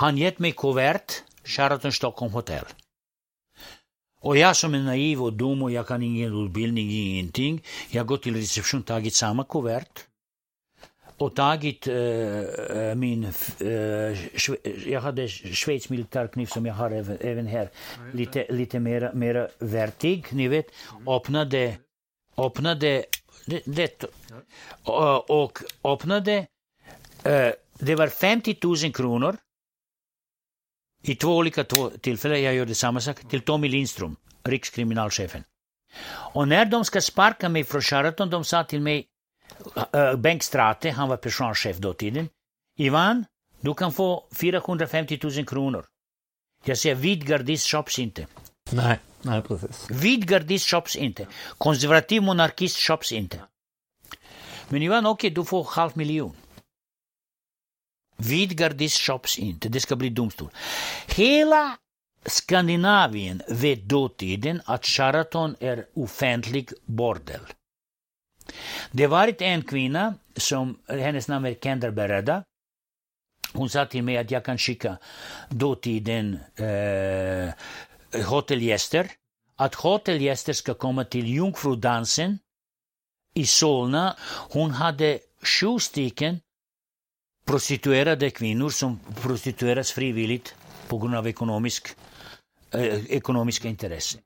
han 0.00 0.16
gett 0.16 0.38
mig 0.38 0.52
kuvert, 0.52 1.22
Sheraton 1.44 1.92
Stockholm 1.92 2.32
Hotel. 2.32 2.64
Och 4.20 4.36
jag 4.36 4.56
som 4.56 4.74
är 4.74 4.78
naiv 4.78 5.22
och 5.22 5.32
dum 5.32 5.62
och 5.62 5.70
jag 5.70 5.86
kan 5.86 6.02
ingen 6.02 6.44
utbildning, 6.44 6.90
ingenting. 6.90 7.62
Jag 7.90 8.06
går 8.06 8.16
till 8.16 8.36
reception, 8.36 8.82
tagit 8.82 9.14
samma 9.14 9.44
kuvert 9.44 10.06
och 11.18 11.36
tagit 11.36 11.88
uh, 11.88 12.94
min, 12.94 13.26
uh, 13.60 13.70
jag 14.88 15.00
hade 15.00 15.28
Schweiz 15.28 15.88
militärkniv 15.88 16.46
som 16.46 16.66
jag 16.66 16.74
har 16.74 16.90
även, 16.90 17.18
även 17.20 17.46
här, 17.46 17.70
lite, 18.12 18.46
lite 18.48 18.80
mer, 18.80 19.12
mer 19.14 19.48
vertig, 19.58 20.26
ni 20.30 20.48
vet, 20.48 20.66
öppnade, 21.06 21.76
öppnade 22.36 23.04
det, 23.46 23.62
det 23.64 24.04
och, 25.28 25.58
öppnade, 25.84 26.46
uh, 27.26 27.50
det 27.78 27.94
var 27.94 28.08
50 28.08 28.56
000 28.62 28.92
kronor 28.92 29.36
i 31.02 31.14
två 31.14 31.36
olika 31.36 31.64
tillfällen, 32.00 32.42
jag 32.42 32.54
gjorde 32.54 32.74
samma 32.74 33.00
sak, 33.00 33.28
till 33.28 33.40
Tommy 33.40 33.68
Lindström, 33.68 34.16
rikskriminalchefen. 34.44 35.44
Och 36.32 36.48
när 36.48 36.64
de 36.64 36.84
ska 36.84 37.00
sparka 37.00 37.48
mig 37.48 37.64
från 37.64 37.82
Sheraton, 37.82 38.30
de 38.30 38.44
sa 38.44 38.64
till 38.64 38.80
mig, 38.80 39.06
uh, 39.94 40.16
Bengt 40.16 40.42
Strate, 40.42 40.90
han 40.90 41.08
var 41.08 41.16
personalchef 41.16 41.76
då 41.76 41.92
tiden, 41.92 42.28
Ivan, 42.76 43.24
du 43.60 43.74
kan 43.74 43.92
få 43.92 44.24
450 44.34 45.20
000 45.22 45.46
kronor. 45.46 45.84
Jag 46.64 46.78
säger, 46.78 46.94
vid 46.94 47.26
gardist 47.26 47.66
shops 47.66 47.98
inte. 47.98 48.26
Nej, 48.70 48.98
nej 49.22 49.42
precis. 49.42 49.90
Vid 49.90 50.28
gardist 50.28 50.66
shops 50.68 50.96
inte. 50.96 51.26
Konservativ 51.58 52.22
monarkist 52.22 52.76
shops 52.76 53.12
inte. 53.12 53.40
Men 54.68 54.82
Ivan, 54.82 55.06
okej, 55.06 55.28
okay, 55.28 55.34
du 55.34 55.44
får 55.44 55.64
halv 55.64 55.96
miljon. 55.96 56.36
Vidgar 58.20 58.88
shops 58.88 59.38
inte, 59.38 59.68
det 59.68 59.80
ska 59.80 59.96
bli 59.96 60.08
domstol. 60.08 60.50
Hela 61.06 61.76
Skandinavien 62.26 63.42
vet 63.48 63.82
dåtiden 63.82 64.62
att 64.64 64.86
Sheraton 64.86 65.56
är 65.60 65.86
offentlig 65.94 66.70
bordel. 66.84 67.40
Det 68.90 69.06
varit 69.06 69.42
en 69.42 69.62
kvinna 69.62 70.14
som, 70.36 70.78
hennes 70.88 71.28
namn 71.28 71.46
är 71.46 71.54
Kendra 71.54 71.90
Bereda. 71.90 72.44
Hon 73.52 73.68
sa 73.68 73.86
till 73.86 74.02
mig 74.02 74.16
att 74.16 74.30
jag 74.30 74.44
kan 74.44 74.58
skicka 74.58 74.98
dåtiden 75.48 76.38
eh, 76.56 77.54
hotellgäster. 78.24 79.10
Att 79.56 79.74
hotellgäster 79.74 80.52
ska 80.52 80.74
komma 80.74 81.04
till 81.04 81.26
Jungfrudansen 81.26 82.38
i 83.34 83.46
Solna. 83.46 84.16
Hon 84.50 84.70
hade 84.70 85.18
sju 85.42 85.78
stycken 85.78 86.40
prostituerade 87.50 88.30
kvinnor 88.30 88.70
som 88.70 89.00
prostitueras 89.22 89.92
frivilligt 89.92 90.54
på 90.88 90.98
grund 90.98 91.14
av 91.14 91.26
ekonomisk, 91.26 91.88
eh, 92.70 93.04
ekonomiska 93.10 93.68
intressen. 93.68 94.20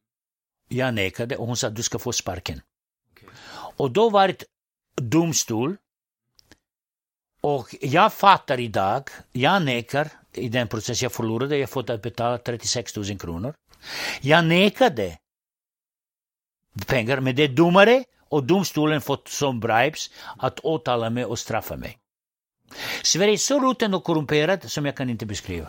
Jag 0.68 0.94
nekade 0.94 1.36
och 1.36 1.46
hon 1.46 1.56
sa 1.56 1.66
att 1.66 1.76
du 1.76 1.82
ska 1.82 1.98
få 1.98 2.12
sparken. 2.12 2.60
Okay. 3.12 3.28
Och 3.76 3.90
då 3.90 4.10
var 4.10 4.28
det 4.28 4.44
domstol 4.96 5.76
och 7.40 7.74
jag 7.80 8.12
fattar 8.12 8.60
idag, 8.60 9.08
jag 9.32 9.64
nekar 9.64 10.08
i 10.32 10.48
den 10.48 10.68
process 10.68 11.02
jag 11.02 11.12
förlorade, 11.12 11.56
jag 11.56 11.70
fått 11.70 11.90
att 11.90 12.02
betala 12.02 12.38
36 12.38 12.96
000 12.96 13.18
kronor. 13.18 13.54
Jag 14.20 14.44
nekade 14.44 15.18
pengar, 16.86 17.20
men 17.20 17.36
det 17.36 17.42
är 17.42 17.48
domare 17.48 18.04
och 18.28 18.44
domstolen 18.44 19.00
fått 19.00 19.28
som 19.28 19.60
bribes 19.60 20.10
att 20.38 20.60
åtala 20.60 21.10
mig 21.10 21.24
och 21.24 21.38
straffa 21.38 21.76
mig. 21.76 21.98
Sverige 23.02 23.32
är 23.32 23.36
så 23.36 23.60
rutten 23.60 23.94
och 23.94 24.04
korrumperat 24.04 24.70
som 24.70 24.86
jag 24.86 24.96
kan 24.96 25.10
inte 25.10 25.26
beskriva. 25.26 25.68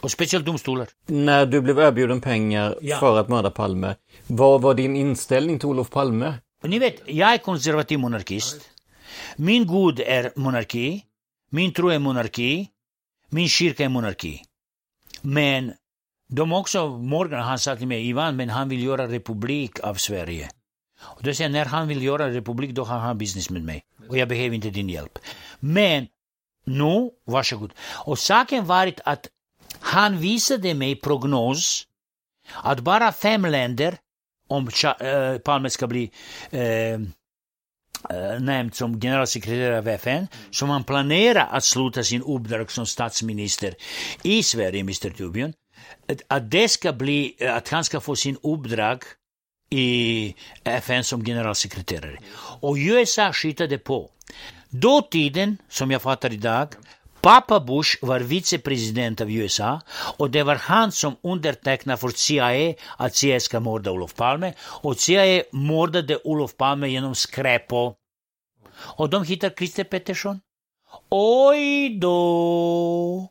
Och 0.00 0.10
speciellt 0.10 0.46
domstolar. 0.46 0.88
När 1.06 1.46
du 1.46 1.60
blev 1.60 1.78
erbjuden 1.78 2.20
pengar 2.20 2.78
ja. 2.80 2.98
för 2.98 3.18
att 3.18 3.28
mörda 3.28 3.50
Palme, 3.50 3.94
vad 4.26 4.62
var 4.62 4.74
din 4.74 4.96
inställning 4.96 5.58
till 5.58 5.68
Olof 5.68 5.90
Palme? 5.90 6.34
Ni 6.62 6.78
vet, 6.78 7.02
jag 7.06 7.34
är 7.34 7.38
konservativ 7.38 7.98
monarkist. 7.98 8.70
Min 9.36 9.66
gud 9.66 10.00
är 10.00 10.32
monarki. 10.36 11.04
Min 11.50 11.72
tro 11.72 11.88
är 11.88 11.98
monarki. 11.98 12.68
Min 13.28 13.48
kyrka 13.48 13.84
är 13.84 13.88
monarki. 13.88 14.42
Men 15.20 15.72
de 16.28 16.52
också, 16.52 16.88
Morgan, 16.88 17.42
han 17.42 17.58
sa 17.58 17.76
till 17.76 17.86
mig, 17.86 18.08
Ivan, 18.08 18.36
men 18.36 18.50
han 18.50 18.68
vill 18.68 18.84
göra 18.84 19.08
republik 19.08 19.80
av 19.80 19.94
Sverige. 19.94 20.50
Och 21.00 21.22
då 21.22 21.34
säger 21.34 21.50
jag, 21.50 21.52
när 21.52 21.64
han 21.64 21.88
vill 21.88 22.02
göra 22.02 22.30
republik, 22.30 22.70
då 22.70 22.84
har 22.84 22.98
han 22.98 23.18
business 23.18 23.50
med 23.50 23.62
mig. 23.62 23.84
Och 24.08 24.18
jag 24.18 24.28
behöver 24.28 24.54
inte 24.54 24.70
din 24.70 24.88
hjälp. 24.88 25.18
Men 25.64 26.06
nu, 26.64 27.10
varsågod. 27.24 27.72
Och 28.06 28.18
saken 28.18 28.66
varit 28.66 29.00
att 29.04 29.28
han 29.80 30.18
visade 30.18 30.74
mig 30.74 30.96
prognos 30.96 31.86
att 32.62 32.80
bara 32.80 33.12
fem 33.12 33.46
länder, 33.46 33.98
om 34.48 34.68
äh, 35.00 35.38
Palme 35.38 35.70
ska 35.70 35.86
bli 35.86 36.10
äh, 36.50 36.98
nämnd 38.40 38.74
som 38.74 39.00
generalsekreterare 39.00 39.78
av 39.78 39.88
FN, 39.88 40.26
som 40.50 40.70
han 40.70 40.84
planerar 40.84 41.48
att 41.50 41.64
sluta 41.64 42.04
sin 42.04 42.22
uppdrag 42.22 42.70
som 42.70 42.86
statsminister 42.86 43.74
i 44.22 44.42
Sverige, 44.42 44.80
Mr 44.80 45.10
Tubion, 45.10 45.52
att 46.28 46.50
det 46.50 46.68
ska 46.68 46.92
bli, 46.92 47.36
att 47.48 47.68
han 47.68 47.84
ska 47.84 48.00
få 48.00 48.16
sin 48.16 48.36
uppdrag 48.42 49.02
i 49.70 50.34
FN 50.64 51.04
som 51.04 51.24
generalsekreterare. 51.24 52.18
Och 52.60 52.76
USA 52.76 53.32
skickade 53.32 53.78
på. 53.78 54.10
Dåtiden, 54.74 55.58
som 55.68 55.90
jag 55.90 56.02
fattar 56.02 56.32
idag, 56.32 56.68
Pappa 57.20 57.60
Bush 57.60 57.98
var 58.02 58.20
vicepresident 58.20 59.20
av 59.20 59.30
USA 59.30 59.80
och 60.16 60.30
det 60.30 60.42
var 60.42 60.54
han 60.54 60.92
som 60.92 61.16
undertecknade 61.22 61.96
för 61.96 62.08
CIA 62.08 62.74
att 62.96 63.14
CIA 63.14 63.40
ska 63.40 63.60
mörda 63.60 63.90
Olof 63.90 64.14
Palme 64.14 64.54
och 64.60 64.96
CIA 64.96 65.42
mördade 65.52 66.18
Olof 66.24 66.56
Palme 66.56 66.88
genom 66.88 67.14
skräpo. 67.14 67.94
Och 68.74 69.10
de 69.10 69.24
hittar 69.24 69.50
Christer 69.50 69.84
Pettersson. 69.84 70.40
Oj 71.10 71.98
då! 71.98 73.28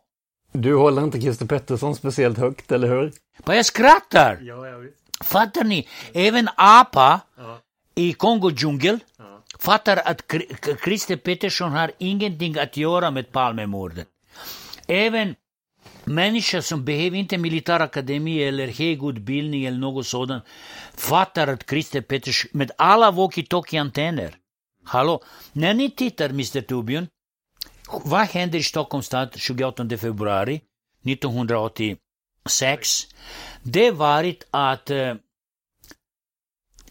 Du 0.52 0.76
håller 0.76 1.04
inte 1.04 1.22
Christer 1.22 1.46
Pettersson 1.46 1.96
speciellt 1.96 2.38
högt, 2.38 2.72
eller 2.72 2.88
hur? 2.88 3.14
Bara 3.46 3.56
jag 3.56 3.66
skrattar! 3.66 4.40
Ja, 4.42 4.68
jag 4.68 4.80
vet. 4.80 4.94
Fattar 5.24 5.64
ni? 5.64 5.88
Även 6.14 6.50
apa 6.56 7.20
ja. 7.38 7.60
i 7.96 8.14
Kongo 8.14 8.52
djungel 8.52 9.00
ja 9.18 9.41
fattar 9.62 9.98
att 9.98 10.34
Christer 10.84 11.16
Pettersson 11.16 11.72
har 11.72 11.92
ingenting 11.98 12.58
att 12.58 12.78
göra 12.78 13.12
med 13.12 13.32
Palmemordet. 13.32 14.08
Även 14.88 15.36
människor 16.04 16.62
som 16.62 16.86
behöver 16.86 17.18
inte 17.18 17.38
militärakademi 17.38 18.44
eller 18.44 18.68
hög 18.68 19.04
utbildning 19.04 19.66
eller 19.66 19.78
något 19.78 20.08
sådant 20.08 20.44
fattar 20.94 21.48
att 21.48 21.70
Christer 21.70 22.02
Pettersson, 22.02 22.50
med 22.54 22.72
alla 22.78 23.12
walkie-talkie-antenner, 23.12 24.36
hallå, 24.84 25.24
när 25.54 25.74
ni 25.74 25.92
tittar 25.92 26.30
Mr 26.30 26.62
Tubion, 26.62 27.08
vad 28.04 28.28
händer 28.28 28.60
i 28.60 28.64
Stockholms 28.64 29.06
stad 29.06 29.30
28 29.36 29.98
februari 29.98 30.62
1986? 31.06 33.08
det 33.64 33.92
varit 33.92 34.48
att 34.52 34.90
eh, 34.90 35.16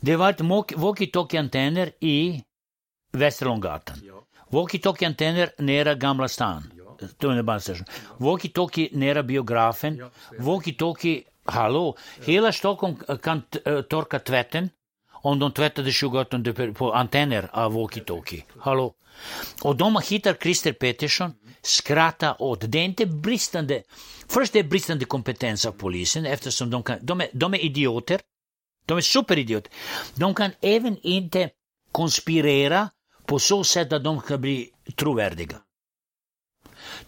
det 0.01 0.17
varit 0.17 0.41
walkie-talkie-antenner 0.77 1.93
i 2.01 2.43
Västerlånggatan. 3.13 3.97
Ja. 4.07 4.25
Walkie-talkie-antenner 4.51 5.51
nära 5.59 5.95
Gamla 5.95 6.29
stan, 6.29 6.63
ja. 6.79 7.09
tunnelbanestation. 7.19 7.87
Walkie-talkie 8.19 8.89
nära 8.93 9.23
biografen. 9.23 9.97
Ja, 9.97 10.11
walkie-talkie, 10.39 11.23
hallå, 11.45 11.97
hela 12.25 12.53
Stockholm 12.53 12.97
kan 13.23 13.43
uh, 13.67 13.81
torka 13.81 14.19
tvätten 14.19 14.71
om 15.23 15.39
de 15.39 15.53
tvättade 15.53 15.93
28 15.93 16.39
på 16.75 16.93
antenner 16.93 17.49
av 17.53 17.73
walkie-talkie. 17.73 18.43
Hallå. 18.59 18.95
Och 19.63 19.77
de 19.77 20.01
hittar 20.11 20.35
Christer 20.35 20.73
Pettersson, 20.73 21.35
skrattar 21.63 22.43
åt. 22.43 22.61
Det 22.73 22.79
är 22.79 22.85
inte 22.85 23.07
bristande 23.07 23.83
Först 24.31 24.57
är 24.57 24.63
det 24.63 24.69
bristande 24.69 25.05
kompetens 25.05 25.67
av 25.67 25.73
polisen 25.73 26.27
eftersom 26.27 26.71
de, 26.71 26.83
kan, 26.83 26.99
de, 27.03 27.21
är, 27.21 27.29
de 27.33 27.55
är 27.55 27.65
idioter. 27.65 28.21
De 28.87 28.97
är 28.97 29.01
superidiot. 29.01 29.69
De 30.15 30.35
kan 30.35 30.51
även 30.61 30.97
inte 31.03 31.51
konspirera 31.93 32.89
på 33.31 33.39
så 33.39 33.65
sätt 33.65 33.93
att 33.93 34.05
de 34.05 34.21
kan 34.21 34.41
bli 34.41 34.71
trovärdiga. 34.97 35.57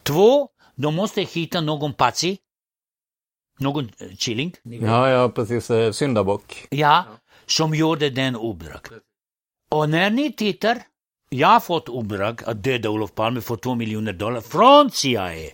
Två, 0.03 0.49
de 0.75 0.95
måste 0.95 1.23
hitta 1.23 1.61
någon 1.61 1.93
patsi, 1.95 2.39
någon 3.59 3.89
killing, 4.19 4.55
Ja, 4.63 5.09
ja, 5.09 5.29
precis. 5.29 5.71
eh, 5.71 5.93
Syndabock. 5.93 6.67
ja, 6.71 7.05
som 7.47 7.75
gjorde 7.75 8.11
den 8.11 8.37
uppdrag. 8.37 8.87
Och 9.71 9.89
när 9.91 10.11
ni 10.11 10.33
tittar, 10.33 10.83
jag 11.29 11.49
har 11.49 11.61
fått 11.61 11.89
uppdrag 11.89 12.43
att 12.47 12.63
döda 12.63 12.89
Olof 12.91 13.15
Palme 13.15 13.41
för 13.41 13.57
två 13.57 13.75
miljoner 13.75 14.13
dollar 14.13 14.41
från 14.41 14.91
CIA. 14.91 15.51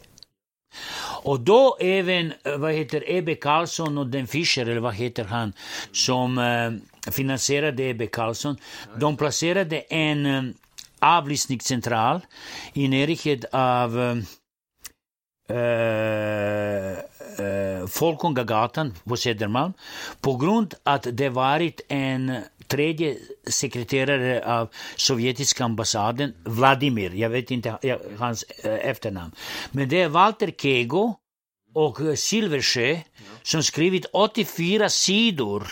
Och 1.23 1.41
då 1.41 1.77
även, 1.81 2.33
eh, 2.45 2.57
vad 2.57 2.73
heter 2.73 3.05
Ebbe 3.07 3.35
Carlsson 3.35 3.99
och 3.99 4.07
den 4.07 4.27
Fischer, 4.27 4.66
eller 4.66 4.81
vad 4.81 4.95
heter 4.95 5.25
han, 5.25 5.53
som 5.93 6.39
eh, 6.39 7.11
finansierade 7.11 7.83
Ebbe 7.83 8.07
Carlsson, 8.07 8.57
de 8.97 9.16
placerade 9.16 9.79
en 9.81 10.27
eh, 10.27 10.43
avlyssningscentral 11.01 12.21
i 12.73 12.89
närheten 12.89 13.51
av 13.53 14.01
eh, 14.01 14.16
eh, 15.57 16.93
eh, 17.39 17.87
Folkungagatan 17.87 18.95
på 19.05 19.16
Södermalm 19.16 19.73
på 20.21 20.37
grund 20.37 20.75
att 20.83 21.07
det 21.12 21.29
varit 21.29 21.81
en 21.89 22.43
tredje 22.69 23.16
sekreterare 23.51 24.45
av 24.61 24.69
sovjetiska 24.97 25.64
ambassaden, 25.64 26.35
Vladimir, 26.45 27.14
jag 27.14 27.31
vet 27.31 27.51
inte 27.51 27.79
hans 28.19 28.43
eh, 28.43 28.89
efternamn, 28.89 29.33
men 29.71 29.89
det 29.89 30.01
är 30.01 30.09
Walter 30.09 30.51
Kego 30.59 31.14
och 31.75 32.01
eh, 32.01 32.14
Silversjö 32.14 32.99
som 33.43 33.62
skrivit 33.62 34.07
84 34.12 34.89
sidor. 34.89 35.66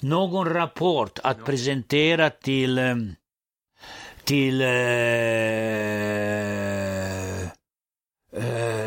Någon 0.00 0.48
rapport 0.48 1.18
att 1.22 1.44
presentera 1.44 2.30
till 2.30 2.78
eh, 2.78 2.96
till 4.24 4.60
eh, 4.60 4.66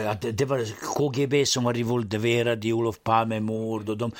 att 0.09 0.21
det- 0.37 0.45
var 0.45 0.65
KGB 0.95 1.45
som 1.45 1.63
var 1.63 1.77
involverad 1.77 2.65
i 2.65 2.73
Olof 2.73 3.03
Palme-mord 3.03 3.97
de, 3.97 4.11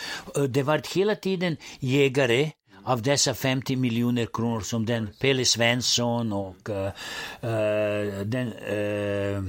det 0.49 0.63
var 0.63 0.81
hela 0.95 1.15
tiden 1.15 1.57
jägare 1.79 2.51
av 2.85 3.01
dessa 3.01 3.33
50 3.33 3.75
miljoner 3.75 4.25
kronor 4.25 4.61
som 4.61 4.85
den 4.85 5.09
Pelle 5.19 5.45
Svensson 5.45 6.33
och 6.33 6.69
uh, 6.69 6.89
den 8.25 8.53
uh, 8.53 9.43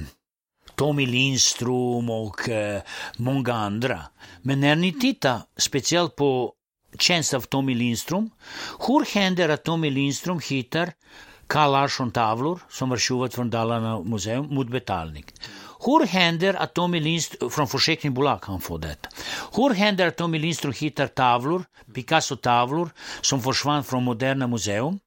Tommy 0.74 1.06
Lindström 1.06 2.10
och 2.10 2.48
uh, 2.48 2.80
många 3.16 3.52
andra. 3.52 4.00
Men 4.42 4.60
när 4.60 4.76
ni 4.76 4.92
tittar 4.92 5.40
speciellt 5.56 6.16
på 6.16 6.52
tjänst 6.98 7.34
av 7.34 7.40
Tommy 7.40 7.74
Lindström, 7.74 8.30
hur 8.86 9.14
händer 9.14 9.48
att 9.48 9.64
Tommy 9.64 9.90
Lindström 9.90 10.40
hittar 10.50 10.92
Carl 11.46 11.72
Larsson-tavlor 11.72 12.60
som 12.70 12.90
var 12.90 12.96
tjuvat 12.96 13.34
från 13.34 13.50
Dalarna 13.50 14.00
museum 14.00 14.46
mot 14.54 14.68
betalning? 14.68 15.24
Hur 15.84 16.06
händer 16.06 16.54
att 16.54 16.74
Tommy 16.74 17.00
Lindström, 17.00 17.50
från 17.50 17.68
försäkringsbolag 17.68 18.38
han 18.42 18.60
får 18.60 18.78
detta. 18.78 19.08
Hur 19.56 19.70
händer 19.70 20.06
att 20.06 20.16
Tommy 20.16 20.38
Lindström 20.38 20.72
hittar 20.72 21.06
tavlor, 21.06 21.64
Picasso-tavlor, 21.94 22.90
som 23.20 23.42
försvann 23.42 23.84
från 23.84 24.04
Moderna 24.04 24.46
museum? 24.46 25.00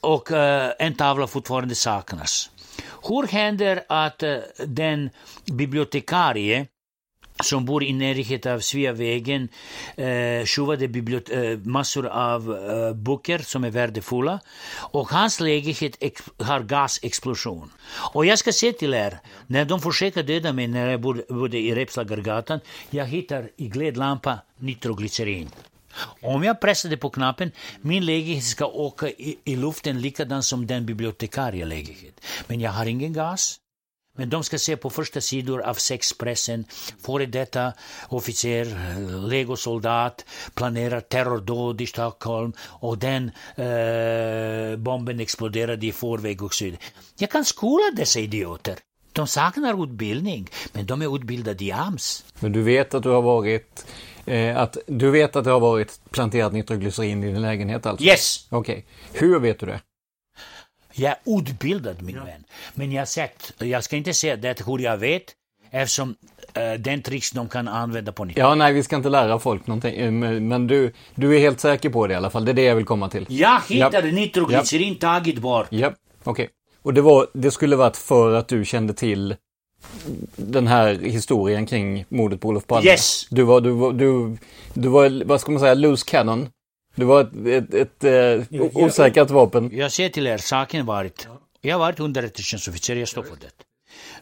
och 0.00 0.32
eh, 0.32 0.72
en 0.78 0.94
tavla 0.94 1.26
fortfarande 1.26 1.74
saknas. 1.74 2.50
Hur 3.02 3.26
händer 3.26 3.84
att 3.88 4.22
eh, 4.22 4.36
den 4.66 5.10
bibliotekarie 5.52 6.66
som 7.42 7.64
bor 7.64 7.84
i 7.84 7.92
närheten 7.92 8.52
av 8.54 8.60
Sveavägen 8.60 9.48
eh, 9.96 10.44
tjuvade 10.44 10.86
bibliot- 10.88 11.30
eh, 11.52 11.58
massor 11.58 12.06
av 12.06 12.40
eh, 12.70 12.94
böcker 12.94 13.38
som 13.38 13.64
är 13.64 13.70
värdefulla 13.70 14.40
och 14.92 15.08
hans 15.10 15.40
lägenhet 15.40 15.96
ex- 16.00 16.22
har 16.38 16.60
gasexplosion. 16.60 17.70
Och 18.14 18.26
jag 18.26 18.38
ska 18.38 18.52
säga 18.52 18.72
till 18.72 18.94
er, 18.94 19.18
när 19.46 19.64
de 19.64 19.80
försöker 19.80 20.22
döda 20.22 20.52
mig 20.52 20.66
när 20.66 20.90
jag 20.90 21.00
bod- 21.00 21.26
bodde 21.28 21.58
i 21.58 21.74
Repslagargatan, 21.74 22.60
jag 22.90 23.06
hittar 23.06 23.50
i 23.56 23.68
glödlampa 23.68 24.38
nitroglycerin. 24.58 25.48
Om 26.22 26.44
jag 26.44 26.60
pressade 26.60 26.96
på 26.96 27.10
knappen, 27.10 27.52
min 27.80 28.04
lägenhet 28.06 28.44
ska 28.44 28.66
åka 28.66 29.08
i, 29.08 29.38
i 29.44 29.56
luften 29.56 30.00
likadant 30.00 30.44
som 30.44 30.66
den 30.66 30.86
bibliotekarie 30.86 31.64
lägenhet. 31.64 32.20
Men 32.46 32.60
jag 32.60 32.70
har 32.70 32.86
ingen 32.86 33.12
gas. 33.12 33.56
Men 34.20 34.30
de 34.30 34.44
ska 34.44 34.58
se 34.58 34.76
på 34.76 34.90
första 34.90 35.20
sidor 35.20 35.60
av 35.62 35.74
sexpressen, 35.74 36.64
före 37.02 37.26
detta 37.26 37.72
officer, 38.08 38.66
eh, 38.66 39.28
legosoldat, 39.28 40.24
planerar 40.54 41.00
terrordåd 41.00 41.80
i 41.80 41.86
Stockholm 41.86 42.52
och 42.62 42.98
den 42.98 43.30
eh, 43.56 44.76
bomben 44.76 45.20
exploderade 45.20 45.86
i 45.86 45.92
förväg 45.92 46.42
och 46.42 46.54
så. 46.54 46.70
Jag 47.18 47.30
kan 47.30 47.44
skola 47.44 47.84
dessa 47.96 48.20
idioter. 48.20 48.76
De 49.12 49.26
saknar 49.26 49.84
utbildning, 49.84 50.48
men 50.72 50.86
de 50.86 51.02
är 51.02 51.16
utbildade 51.16 51.64
i 51.64 51.72
AMS. 51.72 52.24
Men 52.40 52.52
du 52.52 52.62
vet 52.62 52.94
att 52.94 53.02
du 53.02 53.08
har 53.08 53.22
varit 53.22 53.86
eh, 54.26 54.56
att 54.56 54.76
du 54.86 55.10
vet 55.10 55.36
att 55.36 55.44
det 55.44 55.50
har 55.50 55.60
varit 55.60 56.00
planterat 56.10 56.52
nitroglycerin 56.52 57.24
i 57.24 57.26
din 57.26 57.42
lägenhet 57.42 57.86
alltså? 57.86 58.04
Yes! 58.04 58.46
Okej. 58.50 58.84
Hur 59.12 59.40
vet 59.40 59.58
du 59.58 59.66
det? 59.66 59.80
Jag 61.00 61.10
är 61.24 61.38
utbildad 61.38 62.02
min 62.02 62.14
vän. 62.24 62.44
Men 62.74 62.92
jag 62.92 63.00
har 63.00 63.06
sett, 63.06 63.52
jag 63.58 63.84
ska 63.84 63.96
inte 63.96 64.14
säga 64.14 64.36
det 64.36 64.66
hur 64.66 64.78
jag 64.78 64.96
vet, 64.96 65.22
eftersom 65.70 66.14
eh, 66.54 66.72
den 66.72 67.02
tricks 67.02 67.30
de 67.30 67.48
kan 67.48 67.68
använda 67.68 68.12
på 68.12 68.24
nytt. 68.24 68.36
Ja, 68.36 68.54
nej, 68.54 68.72
vi 68.72 68.82
ska 68.82 68.96
inte 68.96 69.08
lära 69.08 69.38
folk 69.38 69.66
någonting. 69.66 69.94
eh, 69.94 70.10
Men 70.40 70.66
du, 70.66 70.92
du 71.14 71.36
är 71.36 71.40
helt 71.40 71.60
säker 71.60 71.90
på 71.90 72.06
det 72.06 72.12
i 72.12 72.16
alla 72.16 72.30
fall. 72.30 72.44
Det 72.44 72.50
är 72.52 72.54
det 72.54 72.62
jag 72.64 72.76
vill 72.76 72.84
komma 72.84 73.08
till. 73.08 73.26
Jag 73.28 73.60
hittade 73.68 74.06
Japp. 74.06 74.14
nitroglycerin 74.14 74.96
taget 74.96 75.38
bort. 75.38 75.66
Ja, 75.70 75.92
okej. 76.24 76.48
Och 76.82 76.94
det, 76.94 77.00
var, 77.00 77.26
det 77.34 77.50
skulle 77.50 77.76
varit 77.76 77.96
för 77.96 78.32
att 78.34 78.48
du 78.48 78.64
kände 78.64 78.94
till 78.94 79.36
den 80.36 80.66
här 80.66 80.94
historien 80.94 81.66
kring 81.66 82.04
mordet 82.08 82.40
på 82.40 82.48
Olof 82.48 82.66
Palme? 82.66 82.90
Yes! 82.90 83.26
Du 83.30 83.42
var, 83.42 83.60
du 83.60 83.70
var, 83.70 83.92
du, 83.92 84.36
du 84.74 84.88
var, 84.88 85.24
vad 85.24 85.40
ska 85.40 85.50
man 85.52 85.60
säga, 85.60 85.74
loose 85.74 86.04
cannon? 86.10 86.48
Du 86.94 87.04
var 87.04 87.20
ett, 87.20 87.46
ett, 87.46 87.74
ett 87.74 88.04
eh, 88.52 88.60
o- 88.60 88.70
osäkrat 88.74 89.30
vapen? 89.30 89.70
Jag 89.72 89.92
säger 89.92 90.10
till 90.10 90.26
er, 90.26 90.38
saken 90.38 90.86
varit, 90.86 91.28
jag 91.60 91.74
har 91.74 91.78
varit 91.78 92.00
underrättelsetjänstofficer, 92.00 92.96
jag 92.96 93.08
står 93.08 93.22
för 93.22 93.36
det. 93.36 93.50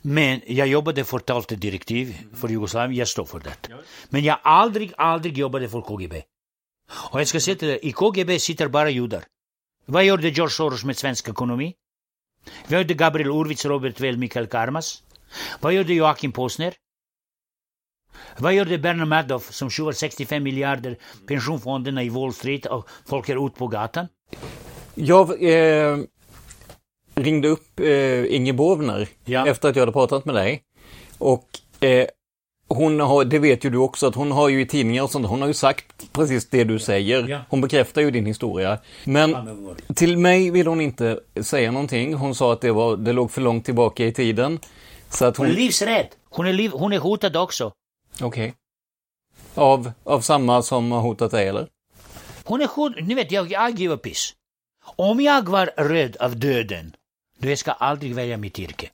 Men 0.02 0.40
jag 0.46 0.66
jobbade 0.68 1.04
för 1.04 1.56
direktiv 1.56 2.16
för 2.34 2.48
Jugoslavien, 2.48 2.98
jag 2.98 3.08
står 3.08 3.24
för 3.24 3.38
det. 3.40 3.56
Men 4.08 4.24
jag 4.24 4.38
aldrig, 4.42 4.92
aldrig 4.96 5.38
jobbade 5.38 5.68
för 5.68 5.80
KGB. 5.80 6.22
Och 7.10 7.20
jag 7.20 7.28
ska 7.28 7.40
säga 7.40 7.56
till 7.56 7.68
er, 7.70 7.78
i 7.82 7.92
KGB 7.92 8.38
sitter 8.38 8.68
bara 8.68 8.90
judar. 8.90 9.24
Vad 9.86 10.04
gjorde 10.04 10.28
George 10.28 10.50
Soros 10.50 10.84
med 10.84 10.96
svensk 10.96 11.28
ekonomi? 11.28 11.74
Vad 12.68 12.80
gjorde 12.80 12.94
Gabriel 12.94 13.28
Urwitz, 13.30 13.64
Robert 13.64 14.00
Well, 14.00 14.16
Mikael 14.16 14.46
Karmas? 14.46 15.02
Vad 15.60 15.72
gjorde 15.72 15.94
Joakim 15.94 16.32
Posner? 16.32 16.74
Vad 18.38 18.54
gjorde 18.54 18.78
Bernard 18.78 19.08
Madoff 19.08 19.52
som 19.52 19.70
tjuvar 19.70 19.92
65 19.92 20.42
miljarder 20.42 20.96
pensionsfonderna 21.28 22.02
i 22.02 22.08
Wall 22.08 22.32
Street 22.32 22.66
och 22.66 22.88
folk 23.06 23.28
är 23.28 23.46
ute 23.46 23.58
på 23.58 23.66
gatan? 23.66 24.08
Jag 24.94 25.42
eh, 25.42 25.96
ringde 27.14 27.48
upp 27.48 27.80
eh, 27.80 28.34
Inge 28.34 28.52
Bovner 28.52 29.08
Ja. 29.24 29.46
efter 29.46 29.68
att 29.68 29.76
jag 29.76 29.82
hade 29.82 29.92
pratat 29.92 30.24
med 30.24 30.34
dig. 30.34 30.62
Och 31.18 31.44
eh, 31.80 32.06
hon 32.68 33.00
har, 33.00 33.24
det 33.24 33.38
vet 33.38 33.64
ju 33.64 33.70
du 33.70 33.78
också, 33.78 34.06
att 34.06 34.14
hon 34.14 34.32
har 34.32 34.48
ju 34.48 34.60
i 34.60 34.66
tidningar 34.66 35.02
och 35.02 35.10
sånt, 35.10 35.26
hon 35.26 35.40
har 35.40 35.48
ju 35.48 35.54
sagt 35.54 36.12
precis 36.12 36.48
det 36.50 36.64
du 36.64 36.78
säger. 36.78 37.44
Hon 37.48 37.60
bekräftar 37.60 38.00
ju 38.02 38.10
din 38.10 38.26
historia. 38.26 38.78
Men 39.04 39.36
till 39.94 40.18
mig 40.18 40.50
vill 40.50 40.66
hon 40.66 40.80
inte 40.80 41.20
säga 41.40 41.70
någonting. 41.70 42.14
Hon 42.14 42.34
sa 42.34 42.52
att 42.52 42.60
det, 42.60 42.72
var, 42.72 42.96
det 42.96 43.12
låg 43.12 43.30
för 43.30 43.40
långt 43.40 43.64
tillbaka 43.64 44.06
i 44.06 44.12
tiden. 44.12 44.58
Så 45.10 45.24
att 45.24 45.36
Hon 45.36 45.46
hon... 45.46 45.54
är 45.54 45.58
livsrädd. 45.60 46.06
Hon 46.30 46.46
är, 46.46 46.52
liv, 46.52 46.70
hon 46.74 46.92
är 46.92 46.98
hotad 46.98 47.36
också. 47.36 47.72
Okej. 48.22 48.54
Av, 49.54 49.92
av 50.04 50.20
samma 50.20 50.62
som 50.62 50.92
har 50.92 51.00
hotat 51.00 51.30
dig, 51.30 51.48
eller? 51.48 51.68
Hon 52.44 52.60
är 52.60 52.66
hotad. 52.66 53.04
Ni 53.04 53.14
vet, 53.14 53.32
jag, 53.32 53.50
jag 53.50 53.70
giver 53.70 53.96
piss. 53.96 54.34
Om 54.96 55.20
jag 55.20 55.48
var 55.48 55.66
rädd 55.76 56.16
av 56.16 56.36
döden, 56.36 56.96
då 57.38 57.48
jag 57.48 57.58
ska 57.58 57.72
aldrig 57.72 58.14
välja 58.14 58.36
mitt 58.36 58.58
yrke. 58.58 58.90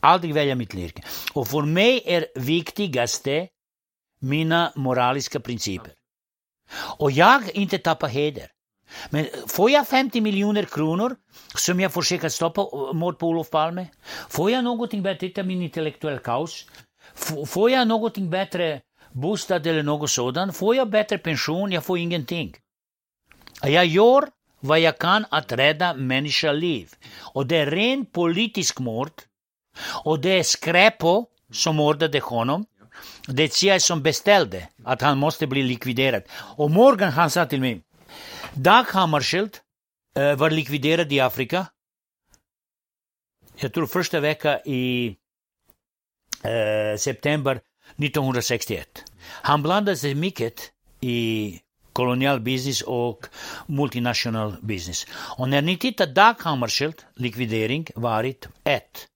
Aldrig 0.00 0.34
välja 0.34 0.54
mitt 0.54 0.74
yrke. 0.74 1.02
Och 1.32 1.48
för 1.48 1.62
mig 1.62 2.02
är 2.06 2.26
viktigaste 2.34 3.48
mina 4.18 4.72
moraliska 4.76 5.40
principer. 5.40 5.92
Och 6.98 7.10
jag 7.10 7.50
inte 7.54 7.78
tappa 7.78 8.06
heder. 8.06 8.50
Men 9.10 9.26
får 9.46 9.70
jag 9.70 9.88
50 9.88 10.20
miljoner 10.20 10.64
kronor 10.64 11.16
som 11.54 11.80
jag 11.80 11.92
försöker 11.92 12.28
stoppa 12.28 12.60
eh, 12.60 12.92
mord 12.92 13.18
på 13.18 13.28
Olof 13.28 13.50
Palme? 13.50 13.86
Får 14.28 14.50
jag 14.50 14.64
någonting 14.64 15.02
bättre, 15.02 15.28
titta 15.28 15.42
min 15.42 15.62
intellektuella 15.62 16.18
kaos? 16.18 16.66
Får 17.46 17.70
jag 17.70 17.88
någonting 17.88 18.30
bättre 18.30 18.80
bostad 19.12 19.66
eller 19.66 19.82
något 19.82 20.10
sådant? 20.10 20.56
Får 20.56 20.76
jag 20.76 20.90
bättre 20.90 21.18
pension? 21.18 21.72
Jag 21.72 21.84
får 21.84 21.98
ingenting. 21.98 22.54
Jag 23.62 23.86
gör 23.86 24.28
vad 24.60 24.80
jag 24.80 24.98
kan 24.98 25.24
att 25.30 25.52
rädda 25.52 25.94
människoliv. 25.94 26.90
Och 27.18 27.46
det 27.46 27.56
är 27.56 27.66
ren 27.66 28.06
politisk 28.06 28.78
mord. 28.78 29.12
Och 30.04 30.20
det 30.20 30.38
är 30.38 30.42
Skräpo 30.42 31.26
som 31.52 31.76
mördade 31.76 32.20
honom. 32.20 32.66
det 33.26 33.42
är 33.42 33.48
CIA 33.48 33.80
som 33.80 34.02
beställde 34.02 34.68
att 34.84 35.02
han 35.02 35.18
måste 35.18 35.46
bli 35.46 35.62
likviderad. 35.62 36.22
Och 36.32 36.70
Morgan 36.70 37.12
han 37.12 37.30
sa 37.30 37.46
till 37.46 37.60
mig, 37.60 37.80
Dag 38.54 38.84
Hammarskjöld 38.84 39.56
eh, 40.16 40.34
var 40.34 40.50
likviderad 40.50 41.12
i 41.12 41.20
Afrika. 41.20 41.66
Jag 43.56 43.72
tror 43.72 43.86
första 43.86 44.20
veckan 44.20 44.58
i 44.64 45.16
eh, 46.42 46.98
september 46.98 47.60
1961. 47.96 49.04
Han 49.42 49.62
blandade 49.62 49.96
sig 49.96 50.14
mycket 50.14 50.72
i 51.00 51.60
kolonial 51.92 52.40
business 52.40 52.82
och 52.82 53.26
multinational 53.66 54.56
business. 54.62 55.06
Och 55.38 55.48
när 55.48 55.62
ni 55.62 55.76
tittar 55.76 56.06
Dag 56.06 56.34
Hammarskjöld 56.38 57.02
likvidering 57.14 57.86
varit 57.94 58.48
ett. 58.64 59.08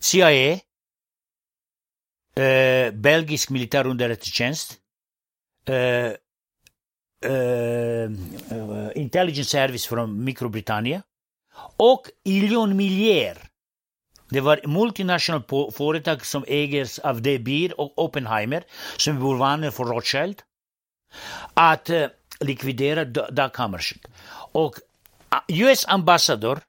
CIA, 0.00 0.58
eh, 2.34 2.92
belgisk 2.92 3.50
militärunderrättelsetjänst, 3.50 4.78
eh, 5.68 5.74
eh, 5.74 6.12
eh, 8.50 8.90
intelligence 8.94 9.50
service 9.50 9.86
från 9.86 10.24
Mikrobritannien 10.24 11.02
och 11.76 12.06
Ilion 12.24 12.76
Miljer 12.76 13.49
det 14.30 14.40
var 14.40 14.60
multinational 14.66 15.42
företag 15.72 16.26
som 16.26 16.44
ägdes 16.48 16.98
av 16.98 17.22
De 17.22 17.38
Beer 17.38 17.80
och 17.80 17.98
Oppenheimer, 18.04 18.64
som 18.96 19.16
är 19.16 19.20
bulvaner 19.20 19.70
för 19.70 19.84
Rothschild, 19.84 20.42
att 21.54 21.90
eh, 21.90 22.06
likvidera 22.40 23.04
Dag 23.04 23.50
Hammarskjöld. 23.56 24.06
Och 24.52 24.74
US 25.48 25.84
ambassador 25.88 26.60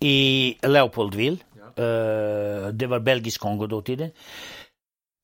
i 0.00 0.56
Leopoldville, 0.62 1.38
eh, 1.76 2.68
det 2.72 2.86
var 2.86 3.00
belgisk 3.00 3.40
Kongo 3.40 3.66
då 3.66 3.82
tiden, 3.82 4.10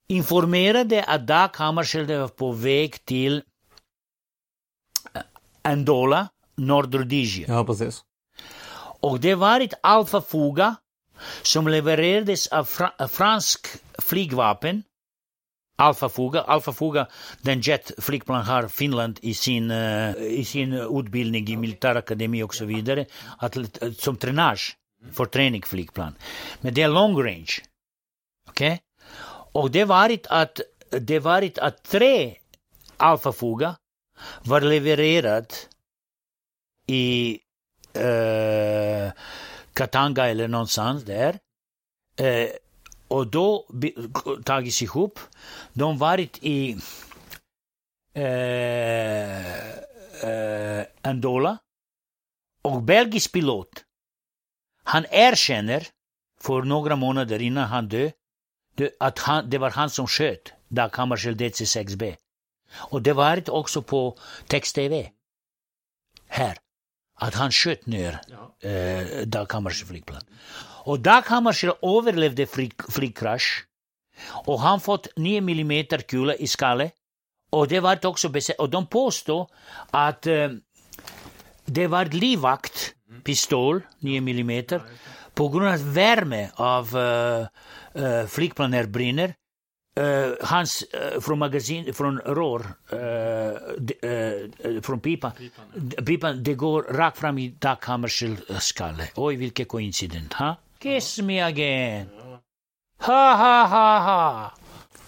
informerade 0.09 1.05
att 1.05 1.27
Dag 1.27 1.57
Hammarskjöld 1.57 2.11
var 2.11 2.29
på 2.29 2.53
väg 2.53 3.05
till 3.05 3.43
Andola, 5.63 6.29
Nordrhodesia. 6.57 7.47
Ja, 7.49 7.65
precis. 7.65 8.05
Och 9.01 9.21
det 9.21 9.35
var 9.35 9.61
ett 9.61 9.75
Alfa 9.83 10.21
Fuga 10.21 10.77
som 11.43 11.69
levererades 11.69 12.47
av 12.47 12.65
fra 12.65 12.93
eh, 12.99 13.09
fransk 13.09 13.67
flygvapen. 13.99 14.83
Alfa 15.77 16.09
Fuga, 16.09 16.41
Alfa 16.41 16.73
Fuga, 16.73 17.07
den 17.43 17.61
jetflygplan 17.61 18.45
har 18.45 18.69
Finland 18.69 19.19
i 19.23 19.35
sin, 19.35 19.71
uh, 19.71 20.17
i 20.23 20.45
sin 20.45 20.73
utbildning 20.73 21.49
i 21.49 21.57
militärakademi 21.57 22.43
och 22.43 22.55
så 22.55 22.65
vidare, 22.65 23.07
att, 23.39 23.57
eh, 23.57 23.93
som 23.99 24.17
tränage 24.17 24.77
för 25.13 25.25
träningsflygplan. 25.25 26.15
Men 26.61 26.75
det 26.75 26.83
är 26.83 26.89
long 26.89 27.23
range. 27.23 27.63
Okej? 28.49 28.73
Okay? 28.73 28.79
Och 29.53 29.71
det 29.71 29.85
varit 29.85 30.27
att, 30.27 30.61
det 30.91 31.19
varit 31.19 31.59
att 31.59 31.83
tre 31.83 32.37
Alfa 32.97 33.33
Fuga 33.33 33.77
var 34.43 34.61
levererat 34.61 35.69
i 36.87 37.39
uh, 37.97 39.13
Katanga 39.75 40.29
eller 40.29 40.49
någonstans 40.49 41.05
där. 41.05 41.39
Eh, 42.17 42.51
och 43.09 43.27
då 43.27 43.67
tagits 44.45 44.83
ihop. 44.83 45.19
De 45.73 45.99
varit 45.99 46.39
i 46.43 46.77
eh, 48.15 49.59
eh, 50.31 50.85
Andola. 51.03 51.59
Och 52.63 52.83
belgisk 52.83 53.33
pilot, 53.33 53.85
han 54.85 55.07
erkänner 55.11 55.87
för 56.41 56.63
några 56.63 56.97
månader 56.97 57.43
innan 57.43 57.65
han 57.65 57.89
dö, 57.89 58.11
att 59.01 59.19
han, 59.19 59.51
det 59.51 59.59
var 59.59 59.71
han 59.71 59.91
som 59.91 60.07
sköt 60.07 60.53
Dag 60.69 60.97
Hammarskjöld 60.97 61.41
DC-6B. 61.41 62.17
Och 62.75 63.03
det 63.03 63.13
var 63.13 63.51
också 63.51 63.83
på 63.83 64.19
text-tv. 64.47 65.11
Här. 66.29 66.64
Att 67.25 67.35
han 67.35 67.51
sköt 67.51 67.87
ner 67.87 68.21
ja. 68.35 68.69
eh, 68.69 69.27
Dag 69.27 69.53
Hammarskjölds 69.53 69.89
flygplan. 69.91 70.23
Och 70.87 71.01
Dag 71.01 71.23
Hammarskjöld 71.27 71.77
överlevde 71.83 72.47
flyg, 72.47 72.73
flygkrasch. 72.89 73.65
Och 74.47 74.61
han 74.61 74.81
fått 74.81 75.07
9 75.17 75.39
mm 75.39 75.87
kula 76.09 76.35
i 76.35 76.47
skallen. 76.47 76.91
Och 77.51 77.69
det 77.69 77.81
var 77.81 78.07
också 78.07 78.33
och 78.59 78.71
de 78.71 78.87
påstår 78.87 79.51
att 79.91 80.27
eh, 80.27 80.49
det 81.65 81.87
var 81.87 82.05
livvakt 82.05 82.95
pistol, 83.25 83.81
9 83.99 84.19
mm, 84.19 84.65
på 85.35 85.49
grund 85.49 85.69
av 85.69 85.95
värme 85.95 86.51
av 86.55 86.97
uh, 86.97 87.47
uh, 88.03 88.27
flygplanet 88.27 88.89
brinner 88.89 89.35
Uh, 90.01 90.35
hans, 90.43 90.85
uh, 91.15 91.21
från 91.21 91.39
magasin, 91.39 91.95
från 91.95 92.19
rör, 92.19 92.61
uh, 92.61 93.51
från 94.83 95.01
pipan, 95.01 95.33
pipan, 95.33 96.05
pipan, 96.07 96.43
det 96.43 96.55
går 96.55 96.83
rakt 96.83 97.19
fram 97.19 97.39
i 97.39 97.49
Dag 97.59 97.77
Hammarskjölds 97.81 98.65
skalle. 98.65 99.09
Oj, 99.15 99.37
vilken 99.37 99.67
koincident. 99.67 100.33
Ha? 100.33 100.57
Kiss 100.79 101.19
me 101.19 101.41
again. 101.41 102.07
Ha, 102.99 103.35
ha, 103.37 103.67
ha, 103.67 103.99
ha. 103.99 104.53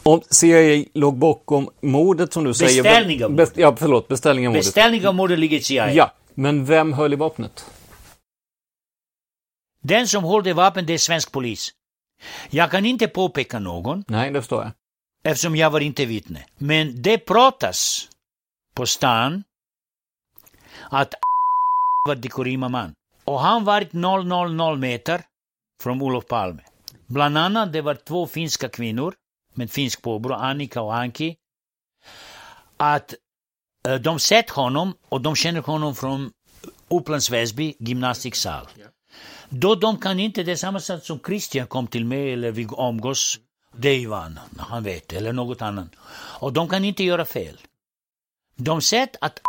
Om 0.02 0.20
CIA 0.30 0.84
låg 0.94 1.16
bakom 1.16 1.70
mordet 1.80 2.32
som 2.32 2.44
du 2.44 2.54
säger. 2.54 2.82
Beställning 2.82 3.24
av 3.24 3.30
mordet. 3.30 3.52
ja, 3.56 3.76
förlåt, 3.76 4.08
beställning 4.08 4.46
av 4.46 4.52
mordet. 4.52 4.66
Beställning 4.66 5.06
av 5.06 5.14
mordet 5.14 5.38
ligger 5.38 5.56
i 5.56 5.62
CIA. 5.62 5.92
Ja, 5.92 6.12
men 6.34 6.64
vem 6.64 6.92
höll 6.92 7.12
i 7.12 7.16
vapnet? 7.16 7.70
Den 9.82 10.08
som 10.08 10.24
håller 10.24 10.54
vapen, 10.54 10.86
det 10.86 10.94
är 10.94 10.98
svensk 10.98 11.32
polis. 11.32 11.70
Jag 12.50 12.70
kan 12.70 12.84
inte 12.86 13.08
påpeka 13.08 13.58
någon. 13.58 14.04
Nej, 14.08 14.30
det 14.30 14.40
förstår 14.40 14.62
jag. 14.62 14.72
Eftersom 15.24 15.56
jag 15.56 15.70
var 15.70 15.80
inte 15.80 16.04
vittne. 16.04 16.44
Men 16.58 17.02
det 17.02 17.18
pratas 17.18 18.08
på 18.74 18.86
stan 18.86 19.44
att 20.90 21.14
var 22.06 22.14
Dekorima 22.14 22.68
man. 22.68 22.94
Och 23.24 23.40
han 23.40 23.64
var 23.64 23.88
000 23.92 24.78
meter 24.78 25.22
från 25.82 26.02
Olof 26.02 26.26
Palme. 26.26 26.62
Bland 27.06 27.38
annat 27.38 27.72
det 27.72 27.82
var 27.82 27.94
två 27.94 28.26
finska 28.26 28.68
kvinnor 28.68 29.14
med 29.54 29.70
finsk 29.70 30.02
påbrå, 30.02 30.34
Annika 30.34 30.80
och 30.80 30.96
Anki. 30.96 31.36
Att 32.76 33.14
uh, 33.88 33.94
de 33.94 34.18
sett 34.18 34.50
honom 34.50 34.94
och 35.08 35.20
de 35.20 35.36
känner 35.36 35.60
honom 35.60 35.94
från 35.94 36.32
Upplands 36.88 37.30
Väsby 37.30 37.74
gymnastiksal. 37.78 38.66
Då 39.48 39.74
de 39.74 39.96
kan 39.96 40.20
inte, 40.20 40.42
det 40.42 40.52
är 40.52 40.56
samma 40.56 40.80
sak 40.80 41.04
som 41.04 41.20
Christian 41.26 41.66
kom 41.66 41.86
till 41.86 42.04
mig 42.04 42.32
eller 42.32 42.50
vi 42.50 42.66
omgås, 42.66 43.40
det 43.76 43.88
är 43.88 43.98
Ivan, 43.98 44.40
han 44.58 44.82
vet, 44.82 45.12
eller 45.12 45.32
något 45.32 45.62
annat. 45.62 45.88
Och 46.40 46.52
de 46.52 46.68
kan 46.68 46.84
inte 46.84 47.04
göra 47.04 47.24
fel. 47.24 47.60
De 48.56 48.82
sett 48.82 49.16
att 49.20 49.40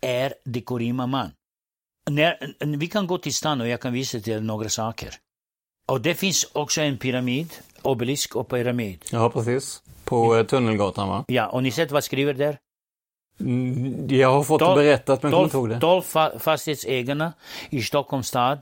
är 0.00 0.34
Dekorima 0.44 1.06
man. 1.06 1.30
När, 2.10 2.54
vi 2.76 2.86
kan 2.86 3.06
gå 3.06 3.18
till 3.18 3.34
stan 3.34 3.60
och 3.60 3.68
jag 3.68 3.80
kan 3.80 3.92
visa 3.92 4.20
till 4.20 4.42
några 4.42 4.68
saker. 4.68 5.14
Och 5.86 6.00
det 6.00 6.14
finns 6.14 6.50
också 6.52 6.80
en 6.80 6.98
pyramid, 6.98 7.52
obelisk 7.82 8.36
och 8.36 8.48
pyramid. 8.48 8.98
Ja, 9.10 9.30
precis. 9.30 9.82
På 10.04 10.36
eh, 10.36 10.46
Tunnelgatan 10.46 11.08
va? 11.08 11.24
Ja, 11.28 11.46
och 11.46 11.62
ni 11.62 11.70
sett 11.70 11.90
vad 11.90 12.04
skriver 12.04 12.34
där? 12.34 12.58
Mm, 13.40 14.08
jag 14.08 14.32
har 14.32 14.44
fått 14.44 14.60
det 14.60 14.74
berättat 14.74 15.22
men 15.22 15.32
kommer 15.32 15.44
inte 15.44 15.56
ihåg 15.56 15.68
det. 15.68 15.80
12 15.80 16.02
fastighetsägarna 16.38 17.32
i 17.70 17.82
Stockholms 17.82 18.28
stad 18.28 18.58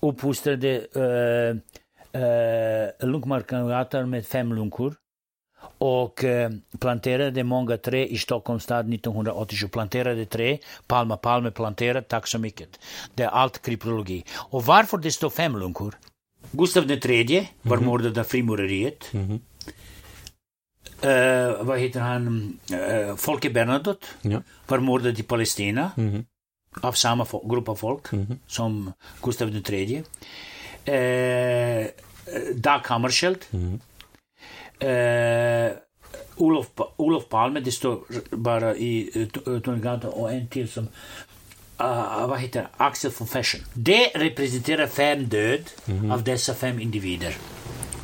uppfostrade 0.00 0.86
uh, 0.96 1.56
uh, 2.20 3.08
lunkmarkangator 3.08 4.04
med 4.06 4.26
fem 4.26 4.52
lunkor 4.52 4.94
och 5.78 6.24
planterade 6.80 7.44
många 7.44 7.76
träd 7.76 8.08
i 8.08 8.18
Stockholms 8.18 8.62
stad 8.62 8.94
1987. 8.94 9.68
Planterade 9.68 10.26
träd, 10.26 10.58
Palma 10.86 11.16
Palme 11.16 11.50
planterade, 11.50 12.02
tack 12.02 12.26
så 12.26 12.38
mycket. 12.38 12.68
Det 13.14 13.22
är 13.22 13.28
allt 13.28 13.62
kryptologi. 13.62 14.24
Och 14.34 14.64
varför 14.64 14.98
det 14.98 15.10
står 15.10 15.30
fem 15.30 15.56
lunkor? 15.58 15.94
Gustav 16.50 16.90
III 16.90 17.50
var 17.62 17.76
mm. 17.76 17.88
mördad 17.88 18.18
av 18.18 18.24
frimureriet. 18.24 19.04
Mm. 19.12 19.40
Uh, 21.04 21.62
vad 21.62 21.78
heter 21.78 22.00
han? 22.00 22.58
Uh, 22.72 23.16
Folke 23.16 23.50
Bernadotte 23.50 24.06
ja. 24.22 24.42
var 24.66 24.78
mördad 24.78 25.18
i 25.18 25.22
Palestina. 25.22 25.90
Mm 25.96 26.24
av 26.80 26.92
samma 26.92 27.26
grupp 27.44 27.68
av 27.68 27.76
folk 27.76 28.12
mm. 28.12 28.38
som 28.46 28.92
Gustav 29.22 29.48
III. 29.70 30.02
Eh, 30.84 31.86
Dag 32.54 32.80
Hammarskjöld. 32.84 33.44
Mm. 33.50 33.80
Eh, 34.78 35.72
Olof, 36.36 36.66
Olof 36.96 37.28
Palme, 37.28 37.60
det 37.60 37.72
står 37.72 37.98
bara 38.36 38.76
i 38.76 39.10
uh, 39.16 39.60
Tunnelgatan 39.60 40.10
och 40.10 40.32
en 40.32 40.48
till 40.48 40.68
som 40.68 40.84
uh, 41.80 42.26
vad 42.26 42.40
heter 42.40 42.68
Axel 42.76 43.10
von 43.18 43.28
Fersen. 43.28 43.60
Det 43.74 44.10
representerar 44.14 44.86
fem 44.86 45.28
död 45.28 45.70
mm. 45.86 46.10
av 46.10 46.24
dessa 46.24 46.54
fem 46.54 46.80
individer. 46.80 47.36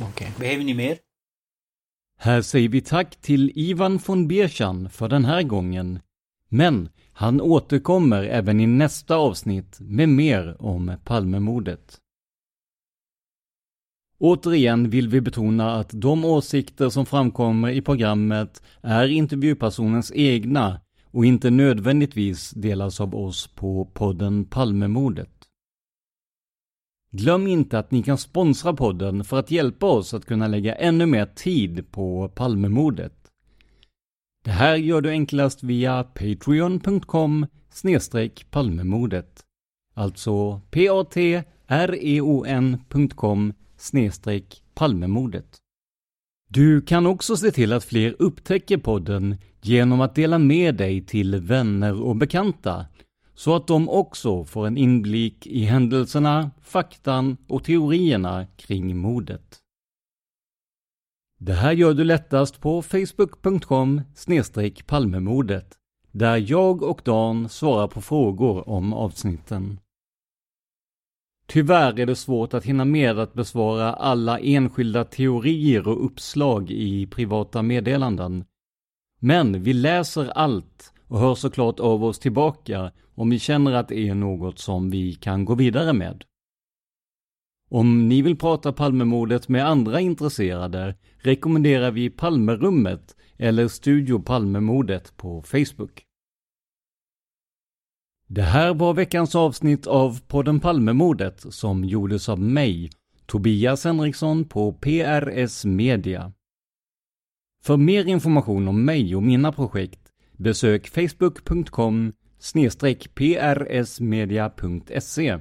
Okay. 0.09 0.27
Behöver 0.39 0.63
ni 0.63 0.73
mer? 0.73 0.97
Här 2.19 2.41
säger 2.41 2.69
vi 2.69 2.81
tack 2.81 3.15
till 3.15 3.51
Ivan 3.55 3.99
von 4.05 4.27
Birchan 4.27 4.89
för 4.89 5.07
den 5.07 5.25
här 5.25 5.43
gången. 5.43 5.99
Men 6.53 6.89
han 7.13 7.41
återkommer 7.41 8.23
även 8.23 8.59
i 8.59 8.67
nästa 8.67 9.15
avsnitt 9.15 9.77
med 9.79 10.09
mer 10.09 10.61
om 10.61 10.95
Palmemordet. 11.03 11.97
Återigen 14.17 14.89
vill 14.89 15.09
vi 15.09 15.21
betona 15.21 15.75
att 15.75 15.89
de 15.93 16.25
åsikter 16.25 16.89
som 16.89 17.05
framkommer 17.05 17.69
i 17.69 17.81
programmet 17.81 18.63
är 18.81 19.07
intervjupersonens 19.07 20.11
egna 20.15 20.79
och 21.05 21.25
inte 21.25 21.49
nödvändigtvis 21.49 22.51
delas 22.51 23.01
av 23.01 23.15
oss 23.15 23.47
på 23.47 23.85
podden 23.85 24.45
Palmemordet. 24.45 25.29
Glöm 27.11 27.47
inte 27.47 27.79
att 27.79 27.91
ni 27.91 28.03
kan 28.03 28.17
sponsra 28.17 28.73
podden 28.73 29.23
för 29.23 29.39
att 29.39 29.51
hjälpa 29.51 29.85
oss 29.85 30.13
att 30.13 30.25
kunna 30.25 30.47
lägga 30.47 30.75
ännu 30.75 31.05
mer 31.05 31.25
tid 31.25 31.91
på 31.91 32.29
Palmemordet. 32.35 33.20
Det 34.43 34.51
här 34.51 34.75
gör 34.75 35.01
du 35.01 35.09
enklast 35.09 35.63
via 35.63 36.03
patreon.com 36.03 37.45
palmemordet. 38.49 39.41
Alltså 39.93 40.61
p-a-t-r-e-o-n.com 40.71 43.53
palmemordet. 44.73 45.57
Du 46.49 46.81
kan 46.81 47.05
också 47.05 47.37
se 47.37 47.51
till 47.51 47.73
att 47.73 47.83
fler 47.83 48.15
upptäcker 48.19 48.77
podden 48.77 49.37
genom 49.61 50.01
att 50.01 50.15
dela 50.15 50.39
med 50.39 50.75
dig 50.75 51.05
till 51.05 51.35
vänner 51.35 52.01
och 52.01 52.15
bekanta 52.15 52.85
så 53.35 53.55
att 53.55 53.67
de 53.67 53.89
också 53.89 54.45
får 54.45 54.67
en 54.67 54.77
inblick 54.77 55.47
i 55.47 55.63
händelserna, 55.63 56.51
faktan 56.61 57.37
och 57.47 57.63
teorierna 57.63 58.45
kring 58.55 58.97
mordet. 58.97 59.60
Det 61.43 61.53
här 61.53 61.71
gör 61.71 61.93
du 61.93 62.03
lättast 62.03 62.61
på 62.61 62.81
facebook.com 62.81 64.01
palmemordet 64.87 65.77
där 66.11 66.51
jag 66.51 66.83
och 66.83 67.01
Dan 67.03 67.49
svarar 67.49 67.87
på 67.87 68.01
frågor 68.01 68.69
om 68.69 68.93
avsnitten. 68.93 69.79
Tyvärr 71.47 71.99
är 71.99 72.05
det 72.05 72.15
svårt 72.15 72.53
att 72.53 72.65
hinna 72.65 72.85
med 72.85 73.19
att 73.19 73.33
besvara 73.33 73.93
alla 73.93 74.39
enskilda 74.39 75.03
teorier 75.03 75.87
och 75.87 76.05
uppslag 76.05 76.71
i 76.71 77.07
privata 77.07 77.61
meddelanden. 77.61 78.45
Men 79.19 79.63
vi 79.63 79.73
läser 79.73 80.29
allt 80.29 80.93
och 81.07 81.19
hör 81.19 81.35
såklart 81.35 81.79
av 81.79 82.03
oss 82.03 82.19
tillbaka 82.19 82.91
om 83.15 83.29
vi 83.29 83.39
känner 83.39 83.73
att 83.73 83.87
det 83.87 84.09
är 84.09 84.15
något 84.15 84.59
som 84.59 84.89
vi 84.89 85.13
kan 85.13 85.45
gå 85.45 85.55
vidare 85.55 85.93
med. 85.93 86.23
Om 87.73 88.09
ni 88.09 88.21
vill 88.21 88.37
prata 88.37 88.73
Palmemordet 88.73 89.49
med 89.49 89.67
andra 89.67 89.99
intresserade 89.99 90.95
rekommenderar 91.17 91.91
vi 91.91 92.09
Palmerummet 92.09 93.15
eller 93.37 93.67
Studio 93.67 94.19
Palmemordet 94.19 95.17
på 95.17 95.41
Facebook. 95.41 96.03
Det 98.27 98.41
här 98.41 98.73
var 98.73 98.93
veckans 98.93 99.35
avsnitt 99.35 99.87
av 99.87 100.21
podden 100.27 100.59
Palmemordet 100.59 101.53
som 101.53 101.83
gjordes 101.83 102.29
av 102.29 102.39
mig, 102.39 102.89
Tobias 103.25 103.85
Henriksson 103.85 104.45
på 104.45 104.73
PRS 104.73 105.65
Media. 105.65 106.33
För 107.63 107.77
mer 107.77 108.05
information 108.05 108.67
om 108.67 108.85
mig 108.85 109.15
och 109.15 109.23
mina 109.23 109.51
projekt 109.51 110.01
besök 110.37 110.87
facebook.com 110.87 112.13
prsmedia.se 113.15 115.39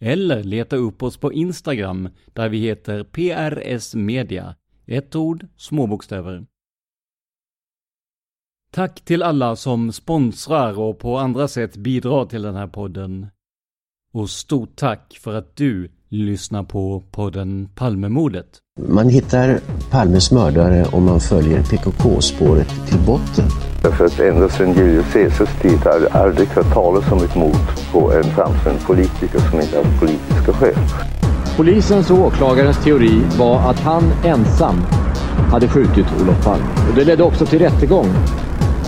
eller 0.00 0.42
leta 0.42 0.76
upp 0.76 1.02
oss 1.02 1.16
på 1.16 1.32
Instagram 1.32 2.08
där 2.32 2.48
vi 2.48 2.58
heter 2.58 3.04
PRS 3.04 3.94
Media. 3.94 4.54
Ett 4.86 5.16
ord, 5.16 5.46
små 5.56 5.86
bokstäver. 5.86 6.46
Tack 8.72 9.00
till 9.00 9.22
alla 9.22 9.56
som 9.56 9.92
sponsrar 9.92 10.78
och 10.78 10.98
på 10.98 11.18
andra 11.18 11.48
sätt 11.48 11.76
bidrar 11.76 12.26
till 12.26 12.42
den 12.42 12.54
här 12.54 12.66
podden. 12.66 13.26
Och 14.12 14.30
stort 14.30 14.76
tack 14.76 15.18
för 15.20 15.34
att 15.34 15.56
du 15.56 15.90
lyssnar 16.08 16.62
på 16.62 17.02
podden 17.10 17.68
Palmemordet. 17.74 18.58
Man 18.88 19.08
hittar 19.08 19.60
Palmes 19.90 20.32
mördare 20.32 20.86
om 20.92 21.04
man 21.04 21.20
följer 21.20 21.62
PKK-spåret 21.62 22.68
till 22.88 22.98
botten. 23.06 23.69
Därför 23.82 24.04
att 24.04 24.20
ända 24.20 24.48
sedan 24.48 24.74
Julius 24.74 25.12
Caesars 25.12 25.48
tid 25.62 25.78
har 25.78 26.00
jag 26.00 26.16
aldrig 26.16 26.48
hört 26.48 26.72
talas 26.72 27.12
om 27.12 27.24
ett 27.24 27.34
mord 27.34 27.56
på 27.92 28.12
en 28.12 28.24
framstående 28.24 28.82
politiker 28.86 29.38
som 29.50 29.60
inte 29.60 29.76
haft 29.76 30.00
politiska 30.00 30.52
skäl. 30.52 30.74
Polisens 31.56 32.10
och 32.10 32.18
åklagarens 32.18 32.84
teori 32.84 33.22
var 33.38 33.70
att 33.70 33.80
han 33.80 34.12
ensam 34.24 34.76
hade 35.50 35.68
skjutit 35.68 36.06
Olof 36.20 36.44
Palme. 36.44 36.64
Och 36.88 36.94
det 36.94 37.04
ledde 37.04 37.22
också 37.22 37.46
till 37.46 37.58
rättegång. 37.58 38.06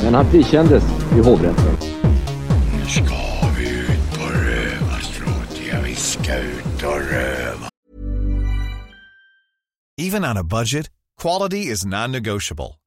Men 0.04 0.14
han 0.14 0.24
frikändes 0.24 0.84
i 1.16 1.20
hovrätten. 1.20 1.76
Nu 2.72 2.86
ska 2.88 3.14
vi 3.58 3.68
ut 3.68 4.18
på 4.18 4.24
rövarstråt. 4.24 5.60
Ja, 5.70 5.76
vi 5.84 5.94
ska 5.94 6.36
ut 6.38 6.82
och 6.82 7.00
röva. 7.10 7.68
Even 10.00 10.24
on 10.24 10.36
a 10.36 10.44
budget, 10.44 10.86
quality 11.22 11.72
is 11.72 11.84
non-negotiable. 11.84 12.81